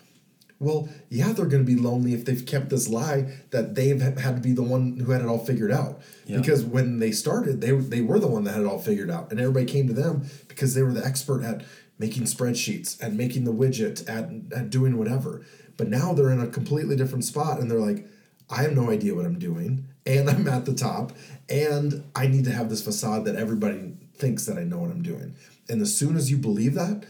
Well, 0.59 0.89
yeah, 1.07 1.31
they're 1.31 1.45
going 1.45 1.65
to 1.65 1.75
be 1.75 1.79
lonely 1.79 2.13
if 2.13 2.25
they've 2.25 2.45
kept 2.45 2.69
this 2.69 2.89
lie 2.89 3.33
that 3.51 3.75
they've 3.75 4.01
had 4.01 4.35
to 4.35 4.41
be 4.41 4.51
the 4.51 4.63
one 4.63 4.97
who 4.97 5.11
had 5.11 5.21
it 5.21 5.27
all 5.27 5.37
figured 5.37 5.71
out. 5.71 6.01
Yeah. 6.25 6.37
Because 6.37 6.65
when 6.65 6.99
they 6.99 7.11
started, 7.11 7.61
they, 7.61 7.71
they 7.71 8.01
were 8.01 8.19
the 8.19 8.27
one 8.27 8.43
that 8.43 8.51
had 8.51 8.61
it 8.61 8.67
all 8.67 8.79
figured 8.79 9.09
out. 9.09 9.31
And 9.31 9.39
everybody 9.39 9.65
came 9.65 9.87
to 9.87 9.93
them 9.93 10.27
because 10.49 10.73
they 10.73 10.81
were 10.81 10.91
the 10.91 11.05
expert 11.05 11.43
at 11.43 11.63
making 11.99 12.23
spreadsheets, 12.23 12.99
and 12.99 13.17
making 13.17 13.43
the 13.43 13.53
widget, 13.53 14.09
at 14.09 14.69
doing 14.69 14.97
whatever. 14.97 15.45
But 15.77 15.89
now 15.89 16.13
they're 16.13 16.31
in 16.31 16.41
a 16.41 16.47
completely 16.47 16.95
different 16.95 17.25
spot 17.25 17.59
and 17.59 17.69
they're 17.69 17.79
like, 17.79 18.07
I 18.49 18.63
have 18.63 18.75
no 18.75 18.89
idea 18.89 19.13
what 19.13 19.25
I'm 19.25 19.37
doing. 19.37 19.85
And 20.05 20.29
I'm 20.29 20.47
at 20.47 20.65
the 20.65 20.73
top. 20.73 21.11
And 21.47 22.03
I 22.15 22.25
need 22.25 22.45
to 22.45 22.51
have 22.51 22.69
this 22.69 22.83
facade 22.83 23.25
that 23.25 23.35
everybody 23.35 23.93
thinks 24.15 24.45
that 24.45 24.57
I 24.57 24.63
know 24.63 24.79
what 24.79 24.89
I'm 24.89 25.03
doing. 25.03 25.35
And 25.69 25.81
as 25.81 25.95
soon 25.95 26.15
as 26.15 26.31
you 26.31 26.37
believe 26.37 26.73
that, 26.73 27.05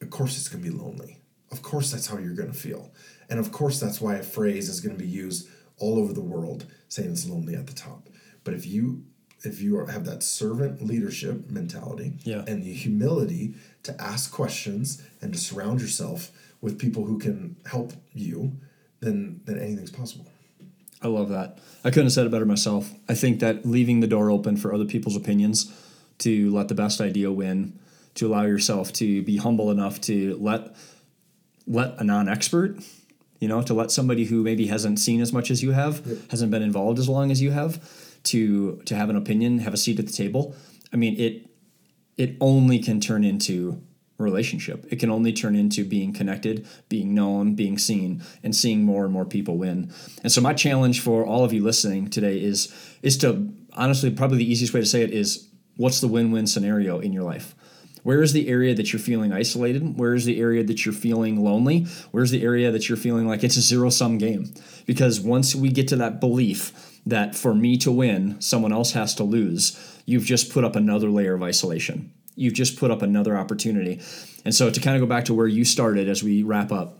of 0.00 0.10
course 0.10 0.38
it's 0.38 0.48
going 0.48 0.62
to 0.62 0.70
be 0.70 0.76
lonely 0.76 1.22
of 1.52 1.60
course, 1.62 1.92
that's 1.92 2.06
how 2.06 2.18
you're 2.18 2.34
going 2.34 2.50
to 2.50 2.58
feel. 2.58 2.90
And 3.28 3.38
of 3.38 3.52
course, 3.52 3.78
that's 3.78 4.00
why 4.00 4.16
a 4.16 4.22
phrase 4.22 4.68
is 4.68 4.80
going 4.80 4.96
to 4.96 5.02
be 5.02 5.08
used 5.08 5.48
all 5.78 5.98
over 5.98 6.12
the 6.12 6.22
world 6.22 6.66
saying 6.88 7.12
it's 7.12 7.28
lonely 7.28 7.54
at 7.54 7.66
the 7.66 7.74
top. 7.74 8.08
But 8.42 8.54
if 8.54 8.66
you 8.66 9.04
if 9.44 9.60
you 9.60 9.78
are, 9.78 9.86
have 9.86 10.04
that 10.04 10.22
servant 10.22 10.82
leadership 10.84 11.50
mentality 11.50 12.14
yeah. 12.24 12.44
and 12.46 12.62
the 12.62 12.72
humility 12.72 13.54
to 13.82 14.00
ask 14.00 14.32
questions 14.32 15.02
and 15.20 15.32
to 15.32 15.38
surround 15.38 15.80
yourself 15.80 16.30
with 16.60 16.78
people 16.78 17.04
who 17.04 17.18
can 17.18 17.56
help 17.66 17.92
you, 18.12 18.52
then 19.00 19.40
then 19.44 19.58
anything's 19.58 19.90
possible. 19.90 20.26
I 21.02 21.08
love 21.08 21.28
that. 21.30 21.58
I 21.84 21.90
couldn't 21.90 22.06
have 22.06 22.12
said 22.12 22.26
it 22.26 22.30
better 22.30 22.46
myself. 22.46 22.92
I 23.08 23.14
think 23.14 23.40
that 23.40 23.66
leaving 23.66 24.00
the 24.00 24.06
door 24.06 24.30
open 24.30 24.56
for 24.56 24.72
other 24.72 24.84
people's 24.84 25.16
opinions 25.16 25.72
to 26.18 26.50
let 26.52 26.68
the 26.68 26.74
best 26.74 27.00
idea 27.00 27.32
win, 27.32 27.76
to 28.14 28.28
allow 28.28 28.42
yourself 28.42 28.92
to 28.94 29.22
be 29.22 29.38
humble 29.38 29.70
enough 29.70 30.00
to 30.02 30.36
let 30.40 30.74
let 31.66 31.98
a 32.00 32.04
non-expert 32.04 32.76
you 33.40 33.48
know 33.48 33.62
to 33.62 33.74
let 33.74 33.90
somebody 33.90 34.24
who 34.24 34.42
maybe 34.42 34.66
hasn't 34.66 34.98
seen 34.98 35.20
as 35.20 35.32
much 35.32 35.50
as 35.50 35.62
you 35.62 35.72
have 35.72 36.06
yep. 36.06 36.18
hasn't 36.30 36.50
been 36.50 36.62
involved 36.62 36.98
as 36.98 37.08
long 37.08 37.30
as 37.30 37.40
you 37.40 37.50
have 37.50 37.80
to 38.24 38.76
to 38.84 38.94
have 38.94 39.10
an 39.10 39.16
opinion 39.16 39.58
have 39.58 39.74
a 39.74 39.76
seat 39.76 39.98
at 39.98 40.06
the 40.06 40.12
table 40.12 40.54
i 40.92 40.96
mean 40.96 41.18
it 41.18 41.48
it 42.16 42.36
only 42.40 42.78
can 42.78 43.00
turn 43.00 43.24
into 43.24 43.82
relationship 44.18 44.86
it 44.90 45.00
can 45.00 45.10
only 45.10 45.32
turn 45.32 45.56
into 45.56 45.84
being 45.84 46.12
connected 46.12 46.66
being 46.88 47.14
known 47.14 47.54
being 47.54 47.76
seen 47.76 48.22
and 48.42 48.54
seeing 48.54 48.84
more 48.84 49.04
and 49.04 49.12
more 49.12 49.24
people 49.24 49.56
win 49.56 49.92
and 50.22 50.30
so 50.30 50.40
my 50.40 50.54
challenge 50.54 51.00
for 51.00 51.26
all 51.26 51.44
of 51.44 51.52
you 51.52 51.62
listening 51.62 52.08
today 52.08 52.40
is 52.40 52.72
is 53.02 53.16
to 53.18 53.52
honestly 53.72 54.10
probably 54.10 54.38
the 54.38 54.50
easiest 54.50 54.72
way 54.72 54.80
to 54.80 54.86
say 54.86 55.02
it 55.02 55.10
is 55.10 55.48
what's 55.76 56.00
the 56.00 56.08
win-win 56.08 56.46
scenario 56.46 57.00
in 57.00 57.12
your 57.12 57.24
life 57.24 57.56
where 58.02 58.22
is 58.22 58.32
the 58.32 58.48
area 58.48 58.74
that 58.74 58.92
you're 58.92 59.00
feeling 59.00 59.32
isolated? 59.32 59.96
Where 59.96 60.14
is 60.14 60.24
the 60.24 60.40
area 60.40 60.64
that 60.64 60.84
you're 60.84 60.92
feeling 60.92 61.42
lonely? 61.42 61.86
Where's 62.10 62.30
the 62.30 62.42
area 62.42 62.70
that 62.72 62.88
you're 62.88 62.98
feeling 62.98 63.28
like 63.28 63.44
it's 63.44 63.56
a 63.56 63.60
zero 63.60 63.90
sum 63.90 64.18
game? 64.18 64.52
Because 64.86 65.20
once 65.20 65.54
we 65.54 65.70
get 65.70 65.88
to 65.88 65.96
that 65.96 66.20
belief 66.20 66.91
that 67.06 67.34
for 67.34 67.54
me 67.54 67.76
to 67.78 67.90
win, 67.90 68.40
someone 68.40 68.72
else 68.72 68.92
has 68.92 69.14
to 69.16 69.24
lose, 69.24 70.00
you've 70.06 70.24
just 70.24 70.52
put 70.52 70.64
up 70.64 70.76
another 70.76 71.10
layer 71.10 71.34
of 71.34 71.42
isolation. 71.42 72.12
You've 72.34 72.54
just 72.54 72.78
put 72.78 72.90
up 72.90 73.02
another 73.02 73.36
opportunity. 73.36 74.00
And 74.44 74.54
so 74.54 74.70
to 74.70 74.80
kind 74.80 74.96
of 74.96 75.02
go 75.02 75.06
back 75.06 75.24
to 75.26 75.34
where 75.34 75.46
you 75.46 75.64
started 75.64 76.08
as 76.08 76.22
we 76.22 76.42
wrap 76.42 76.72
up, 76.72 76.98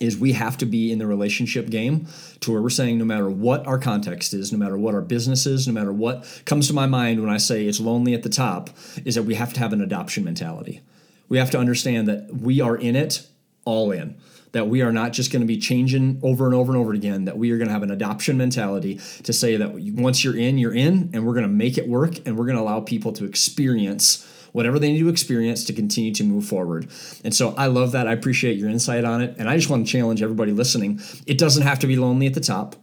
is 0.00 0.16
we 0.16 0.32
have 0.32 0.58
to 0.58 0.66
be 0.66 0.90
in 0.90 0.98
the 0.98 1.06
relationship 1.06 1.68
game 1.68 2.06
to 2.40 2.50
where 2.50 2.62
we're 2.62 2.70
saying 2.70 2.98
no 2.98 3.04
matter 3.04 3.28
what 3.28 3.66
our 3.66 3.78
context 3.78 4.34
is, 4.34 4.50
no 4.50 4.58
matter 4.58 4.76
what 4.76 4.94
our 4.94 5.02
business 5.02 5.46
is, 5.46 5.68
no 5.68 5.72
matter 5.72 5.92
what 5.92 6.42
comes 6.44 6.66
to 6.66 6.72
my 6.72 6.86
mind 6.86 7.20
when 7.20 7.30
I 7.30 7.36
say 7.36 7.66
it's 7.66 7.78
lonely 7.78 8.14
at 8.14 8.22
the 8.22 8.28
top, 8.28 8.70
is 9.04 9.14
that 9.14 9.24
we 9.24 9.34
have 9.34 9.52
to 9.52 9.60
have 9.60 9.72
an 9.72 9.80
adoption 9.80 10.24
mentality. 10.24 10.80
We 11.28 11.38
have 11.38 11.50
to 11.52 11.58
understand 11.58 12.08
that 12.08 12.34
we 12.34 12.60
are 12.60 12.76
in 12.76 12.96
it 12.96 13.26
all 13.64 13.92
in. 13.92 14.16
That 14.52 14.68
we 14.68 14.82
are 14.82 14.92
not 14.92 15.12
just 15.12 15.32
going 15.32 15.40
to 15.40 15.46
be 15.46 15.58
changing 15.58 16.20
over 16.22 16.46
and 16.46 16.54
over 16.54 16.72
and 16.72 16.80
over 16.80 16.92
again, 16.92 17.24
that 17.24 17.38
we 17.38 17.50
are 17.52 17.56
going 17.56 17.68
to 17.68 17.72
have 17.72 17.82
an 17.82 17.90
adoption 17.90 18.36
mentality 18.36 19.00
to 19.22 19.32
say 19.32 19.56
that 19.56 19.72
once 19.94 20.22
you're 20.22 20.36
in, 20.36 20.58
you're 20.58 20.74
in, 20.74 21.10
and 21.12 21.26
we're 21.26 21.32
going 21.32 21.46
to 21.46 21.48
make 21.48 21.78
it 21.78 21.88
work, 21.88 22.18
and 22.26 22.36
we're 22.36 22.44
going 22.44 22.56
to 22.56 22.62
allow 22.62 22.80
people 22.80 23.12
to 23.14 23.24
experience 23.24 24.28
whatever 24.52 24.78
they 24.78 24.92
need 24.92 25.00
to 25.00 25.08
experience 25.08 25.64
to 25.64 25.72
continue 25.72 26.12
to 26.12 26.24
move 26.24 26.44
forward. 26.44 26.88
And 27.24 27.34
so 27.34 27.54
I 27.56 27.66
love 27.66 27.92
that. 27.92 28.06
I 28.06 28.12
appreciate 28.12 28.58
your 28.58 28.68
insight 28.68 29.04
on 29.04 29.22
it. 29.22 29.34
And 29.38 29.48
I 29.48 29.56
just 29.56 29.70
want 29.70 29.86
to 29.86 29.90
challenge 29.90 30.22
everybody 30.22 30.52
listening. 30.52 31.00
It 31.26 31.38
doesn't 31.38 31.62
have 31.62 31.78
to 31.80 31.86
be 31.86 31.96
lonely 31.96 32.26
at 32.26 32.34
the 32.34 32.40
top. 32.40 32.76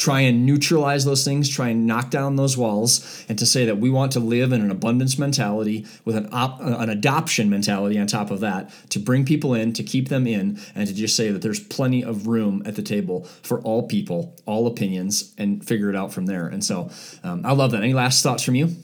Try 0.00 0.20
and 0.20 0.46
neutralize 0.46 1.04
those 1.04 1.26
things, 1.26 1.46
try 1.46 1.68
and 1.68 1.86
knock 1.86 2.08
down 2.08 2.36
those 2.36 2.56
walls, 2.56 3.26
and 3.28 3.38
to 3.38 3.44
say 3.44 3.66
that 3.66 3.76
we 3.76 3.90
want 3.90 4.12
to 4.12 4.20
live 4.20 4.50
in 4.50 4.62
an 4.62 4.70
abundance 4.70 5.18
mentality 5.18 5.86
with 6.06 6.16
an, 6.16 6.26
op- 6.32 6.58
an 6.62 6.88
adoption 6.88 7.50
mentality 7.50 7.98
on 7.98 8.06
top 8.06 8.30
of 8.30 8.40
that, 8.40 8.70
to 8.88 8.98
bring 8.98 9.26
people 9.26 9.52
in, 9.52 9.74
to 9.74 9.82
keep 9.82 10.08
them 10.08 10.26
in, 10.26 10.58
and 10.74 10.88
to 10.88 10.94
just 10.94 11.14
say 11.14 11.30
that 11.30 11.42
there's 11.42 11.60
plenty 11.60 12.02
of 12.02 12.26
room 12.26 12.62
at 12.64 12.76
the 12.76 12.82
table 12.82 13.24
for 13.42 13.60
all 13.60 13.86
people, 13.86 14.34
all 14.46 14.66
opinions, 14.66 15.34
and 15.36 15.68
figure 15.68 15.90
it 15.90 15.96
out 15.96 16.14
from 16.14 16.24
there. 16.24 16.46
And 16.46 16.64
so 16.64 16.88
um, 17.22 17.44
I 17.44 17.52
love 17.52 17.72
that. 17.72 17.82
Any 17.82 17.92
last 17.92 18.22
thoughts 18.22 18.42
from 18.42 18.54
you? 18.54 18.74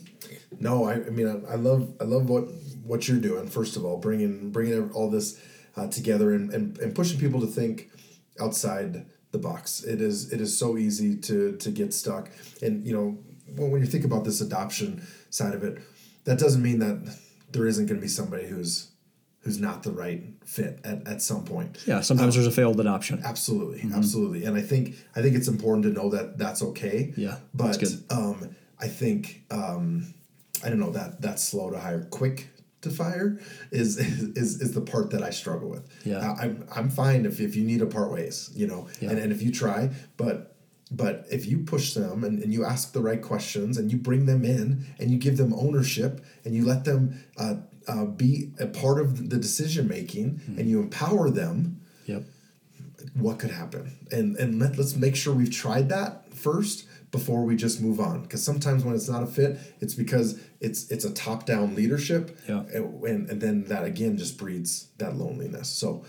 No, 0.59 0.85
I, 0.85 0.93
I 0.93 1.09
mean 1.09 1.27
I, 1.27 1.53
I, 1.53 1.55
love 1.55 1.95
I 1.99 2.03
love 2.03 2.29
what 2.29 2.43
what 2.83 3.07
you're 3.07 3.19
doing. 3.19 3.47
First 3.47 3.75
of 3.75 3.83
all, 3.83 3.97
bringing 3.97 4.51
bringing 4.51 4.91
all 4.91 5.09
this 5.09 5.41
uh, 5.75 5.87
together 5.87 6.35
and, 6.35 6.53
and 6.53 6.77
and 6.77 6.93
pushing 6.93 7.19
people 7.19 7.41
to 7.41 7.47
think 7.47 7.89
outside 8.39 9.07
the 9.31 9.37
box. 9.37 9.83
It 9.83 10.01
is 10.01 10.31
it 10.31 10.41
is 10.41 10.57
so 10.57 10.77
easy 10.77 11.15
to 11.17 11.55
to 11.57 11.71
get 11.71 11.93
stuck. 11.93 12.29
And 12.61 12.85
you 12.85 12.93
know 12.93 13.17
when, 13.55 13.71
when 13.71 13.81
you 13.81 13.87
think 13.87 14.05
about 14.05 14.23
this 14.23 14.41
adoption 14.41 15.05
side 15.29 15.53
of 15.53 15.63
it, 15.63 15.79
that 16.25 16.39
doesn't 16.39 16.61
mean 16.61 16.79
that 16.79 17.17
there 17.51 17.67
isn't 17.67 17.85
going 17.85 17.97
to 17.97 18.01
be 18.01 18.07
somebody 18.07 18.47
who's 18.47 18.91
who's 19.41 19.59
not 19.59 19.83
the 19.83 19.91
right 19.91 20.23
fit 20.45 20.79
at, 20.83 21.07
at 21.07 21.21
some 21.21 21.45
point. 21.45 21.81
Yeah, 21.85 22.01
sometimes 22.01 22.35
um, 22.35 22.41
there's 22.41 22.53
a 22.53 22.55
failed 22.55 22.79
adoption. 22.79 23.21
Absolutely, 23.23 23.79
mm-hmm. 23.79 23.95
absolutely. 23.95 24.43
And 24.43 24.57
I 24.57 24.61
think 24.61 24.95
I 25.15 25.21
think 25.21 25.35
it's 25.35 25.47
important 25.47 25.83
to 25.85 25.91
know 25.91 26.09
that 26.09 26.37
that's 26.37 26.61
okay. 26.61 27.13
Yeah, 27.15 27.37
but 27.53 27.81
um, 28.09 28.55
I 28.79 28.87
think 28.87 29.43
um, 29.51 30.13
I 30.63 30.69
don't 30.69 30.79
know 30.79 30.91
that 30.91 31.21
that's 31.21 31.43
slow 31.43 31.69
to 31.71 31.79
hire, 31.79 32.03
quick 32.05 32.49
fire 32.91 33.39
is 33.71 33.97
is 33.97 34.61
is 34.61 34.73
the 34.73 34.81
part 34.81 35.11
that 35.11 35.23
I 35.23 35.29
struggle 35.29 35.69
with. 35.69 35.87
Yeah, 36.05 36.35
I, 36.39 36.45
am 36.45 36.67
I'm 36.75 36.89
fine 36.89 37.25
if, 37.25 37.39
if 37.39 37.55
you 37.55 37.63
need 37.63 37.79
to 37.79 37.85
part 37.85 38.11
ways, 38.11 38.51
you 38.55 38.67
know, 38.67 38.87
yeah. 38.99 39.09
and, 39.09 39.19
and 39.19 39.31
if 39.31 39.41
you 39.41 39.51
try, 39.51 39.89
but 40.17 40.55
but 40.89 41.25
if 41.29 41.45
you 41.45 41.59
push 41.59 41.93
them 41.93 42.23
and, 42.23 42.41
and 42.41 42.53
you 42.53 42.63
ask 42.63 42.93
the 42.93 43.01
right 43.01 43.21
questions 43.21 43.77
and 43.77 43.91
you 43.91 43.97
bring 43.97 44.25
them 44.25 44.45
in 44.45 44.85
and 44.99 45.11
you 45.11 45.17
give 45.17 45.37
them 45.37 45.53
ownership 45.53 46.23
and 46.45 46.55
you 46.55 46.65
let 46.65 46.85
them 46.85 47.21
uh, 47.37 47.55
uh, 47.87 48.05
be 48.05 48.51
a 48.59 48.67
part 48.67 48.99
of 48.99 49.29
the 49.29 49.37
decision 49.37 49.87
making 49.87 50.35
mm-hmm. 50.35 50.59
and 50.59 50.69
you 50.69 50.79
empower 50.79 51.29
them, 51.29 51.81
yep. 52.05 52.23
what 53.13 53.39
could 53.39 53.51
happen? 53.51 53.97
And 54.11 54.37
and 54.37 54.59
let, 54.59 54.77
let's 54.77 54.95
make 54.95 55.15
sure 55.15 55.33
we've 55.33 55.51
tried 55.51 55.89
that 55.89 56.33
first 56.33 56.86
before 57.11 57.43
we 57.43 57.55
just 57.55 57.81
move 57.81 57.99
on. 57.99 58.21
Because 58.21 58.43
sometimes 58.43 58.83
when 58.83 58.95
it's 58.95 59.09
not 59.09 59.23
a 59.23 59.27
fit 59.27 59.59
it's 59.79 59.93
because 59.93 60.39
it's 60.59 60.89
it's 60.91 61.05
a 61.05 61.13
top 61.13 61.45
down 61.45 61.75
leadership 61.75 62.37
yeah. 62.47 62.63
and, 62.73 63.29
and 63.29 63.41
then 63.41 63.63
that 63.65 63.83
again 63.83 64.17
just 64.17 64.37
breeds 64.37 64.89
that 64.97 65.15
loneliness. 65.15 65.69
So 65.69 66.05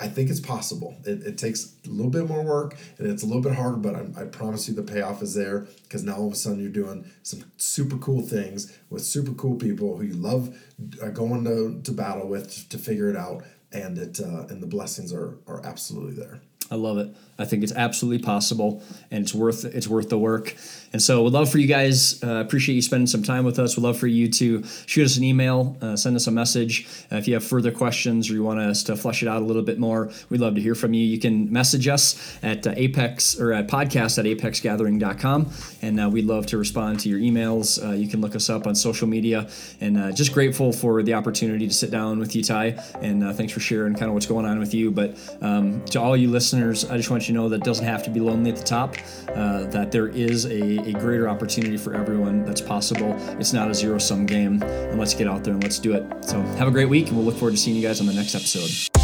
i 0.00 0.08
think 0.08 0.30
it's 0.30 0.40
possible. 0.40 0.96
It, 1.04 1.22
it 1.22 1.38
takes 1.38 1.74
a 1.86 1.90
little 1.90 2.10
bit 2.10 2.26
more 2.26 2.42
work 2.42 2.76
and 2.98 3.06
it's 3.06 3.22
a 3.22 3.26
little 3.26 3.42
bit 3.42 3.54
harder 3.54 3.76
but 3.76 3.94
I, 3.94 4.22
I 4.22 4.24
promise 4.24 4.66
you 4.68 4.74
the 4.74 4.82
payoff 4.82 5.22
is 5.22 5.34
there 5.34 5.68
because 5.82 6.02
now 6.02 6.16
all 6.16 6.26
of 6.26 6.32
a 6.32 6.36
sudden 6.36 6.60
you're 6.60 6.70
doing 6.70 7.10
some 7.22 7.44
super 7.58 7.98
cool 7.98 8.22
things 8.22 8.76
with 8.88 9.02
super 9.02 9.32
cool 9.32 9.56
people 9.56 9.96
who 9.96 10.04
you 10.04 10.14
love 10.14 10.58
uh, 11.02 11.08
going 11.08 11.44
to, 11.44 11.80
to 11.82 11.92
battle 11.92 12.26
with 12.26 12.68
to 12.70 12.78
figure 12.78 13.10
it 13.10 13.16
out 13.16 13.44
and 13.72 13.98
it 13.98 14.20
uh, 14.20 14.46
and 14.48 14.62
the 14.62 14.66
blessings 14.66 15.12
are 15.12 15.38
are 15.46 15.64
absolutely 15.64 16.14
there 16.14 16.40
I 16.70 16.76
love 16.76 16.98
it. 16.98 17.08
I 17.38 17.44
think 17.44 17.62
it's 17.62 17.72
absolutely 17.72 18.24
possible, 18.24 18.82
and 19.10 19.24
it's 19.24 19.34
worth 19.34 19.64
it's 19.64 19.88
worth 19.88 20.08
the 20.08 20.18
work. 20.18 20.56
And 20.92 21.00
so, 21.00 21.22
we'd 21.22 21.32
love 21.32 21.50
for 21.50 21.58
you 21.58 21.66
guys. 21.66 22.22
Uh, 22.22 22.36
appreciate 22.36 22.74
you 22.74 22.82
spending 22.82 23.06
some 23.06 23.22
time 23.22 23.44
with 23.44 23.58
us. 23.58 23.76
We'd 23.76 23.84
love 23.84 23.98
for 23.98 24.08
you 24.08 24.28
to 24.28 24.64
shoot 24.86 25.04
us 25.04 25.16
an 25.16 25.24
email, 25.24 25.76
uh, 25.80 25.96
send 25.96 26.16
us 26.16 26.26
a 26.26 26.30
message 26.30 26.88
uh, 27.12 27.16
if 27.16 27.28
you 27.28 27.34
have 27.34 27.44
further 27.44 27.70
questions 27.70 28.28
or 28.28 28.34
you 28.34 28.42
want 28.42 28.58
us 28.58 28.82
to 28.84 28.96
flesh 28.96 29.22
it 29.22 29.28
out 29.28 29.42
a 29.42 29.44
little 29.44 29.62
bit 29.62 29.78
more. 29.78 30.10
We'd 30.30 30.40
love 30.40 30.54
to 30.56 30.60
hear 30.60 30.74
from 30.74 30.92
you. 30.94 31.04
You 31.04 31.18
can 31.18 31.52
message 31.52 31.86
us 31.86 32.38
at 32.42 32.66
uh, 32.66 32.74
Apex 32.76 33.38
or 33.38 33.52
at 33.52 33.68
podcast 33.68 34.18
at 34.18 34.24
apexgathering.com, 34.24 35.52
and 35.82 36.00
uh, 36.00 36.08
we'd 36.08 36.24
love 36.24 36.46
to 36.46 36.58
respond 36.58 37.00
to 37.00 37.08
your 37.08 37.20
emails. 37.20 37.82
Uh, 37.84 37.92
you 37.92 38.08
can 38.08 38.20
look 38.20 38.34
us 38.34 38.50
up 38.50 38.66
on 38.66 38.74
social 38.74 39.06
media, 39.06 39.48
and 39.80 40.16
just 40.16 40.32
grateful 40.32 40.72
for 40.72 41.02
the 41.02 41.14
opportunity 41.14 41.68
to 41.68 41.74
sit 41.74 41.90
down 41.90 42.18
with 42.18 42.34
you, 42.34 42.42
Ty. 42.42 42.82
And 43.00 43.36
thanks 43.36 43.52
for 43.52 43.60
sharing 43.60 43.94
kind 43.94 44.06
of 44.06 44.14
what's 44.14 44.26
going 44.26 44.46
on 44.46 44.58
with 44.58 44.74
you. 44.74 44.90
But 44.90 45.16
um, 45.40 45.84
to 45.86 46.00
all 46.00 46.16
you 46.16 46.30
listeners 46.30 46.84
I 46.84 46.96
just 46.96 47.10
want 47.10 47.28
you 47.28 47.34
to 47.34 47.40
know 47.40 47.48
that 47.48 47.56
it 47.56 47.64
doesn't 47.64 47.84
have 47.84 48.02
to 48.04 48.10
be 48.10 48.20
lonely 48.20 48.50
at 48.50 48.56
the 48.56 48.64
top, 48.64 48.96
that 49.26 49.92
there 49.92 50.08
is 50.08 50.46
a, 50.88 50.92
greater 50.92 51.28
opportunity 51.28 51.76
for 51.76 51.94
everyone 51.94 52.44
that's 52.44 52.60
possible. 52.60 53.16
It's 53.38 53.52
not 53.52 53.70
a 53.70 53.74
zero 53.74 53.98
sum 53.98 54.26
game. 54.26 54.62
And 54.62 54.98
let's 54.98 55.14
get 55.14 55.26
out 55.26 55.44
there 55.44 55.54
and 55.54 55.62
let's 55.62 55.78
do 55.78 55.94
it. 55.94 56.04
So 56.24 56.40
have 56.40 56.68
a 56.68 56.70
great 56.70 56.88
week, 56.88 57.08
and 57.08 57.16
we'll 57.16 57.26
look 57.26 57.36
forward 57.36 57.52
to 57.52 57.56
seeing 57.56 57.76
you 57.76 57.82
guys 57.82 58.00
on 58.00 58.06
the 58.06 58.14
next 58.14 58.34
episode. 58.34 58.99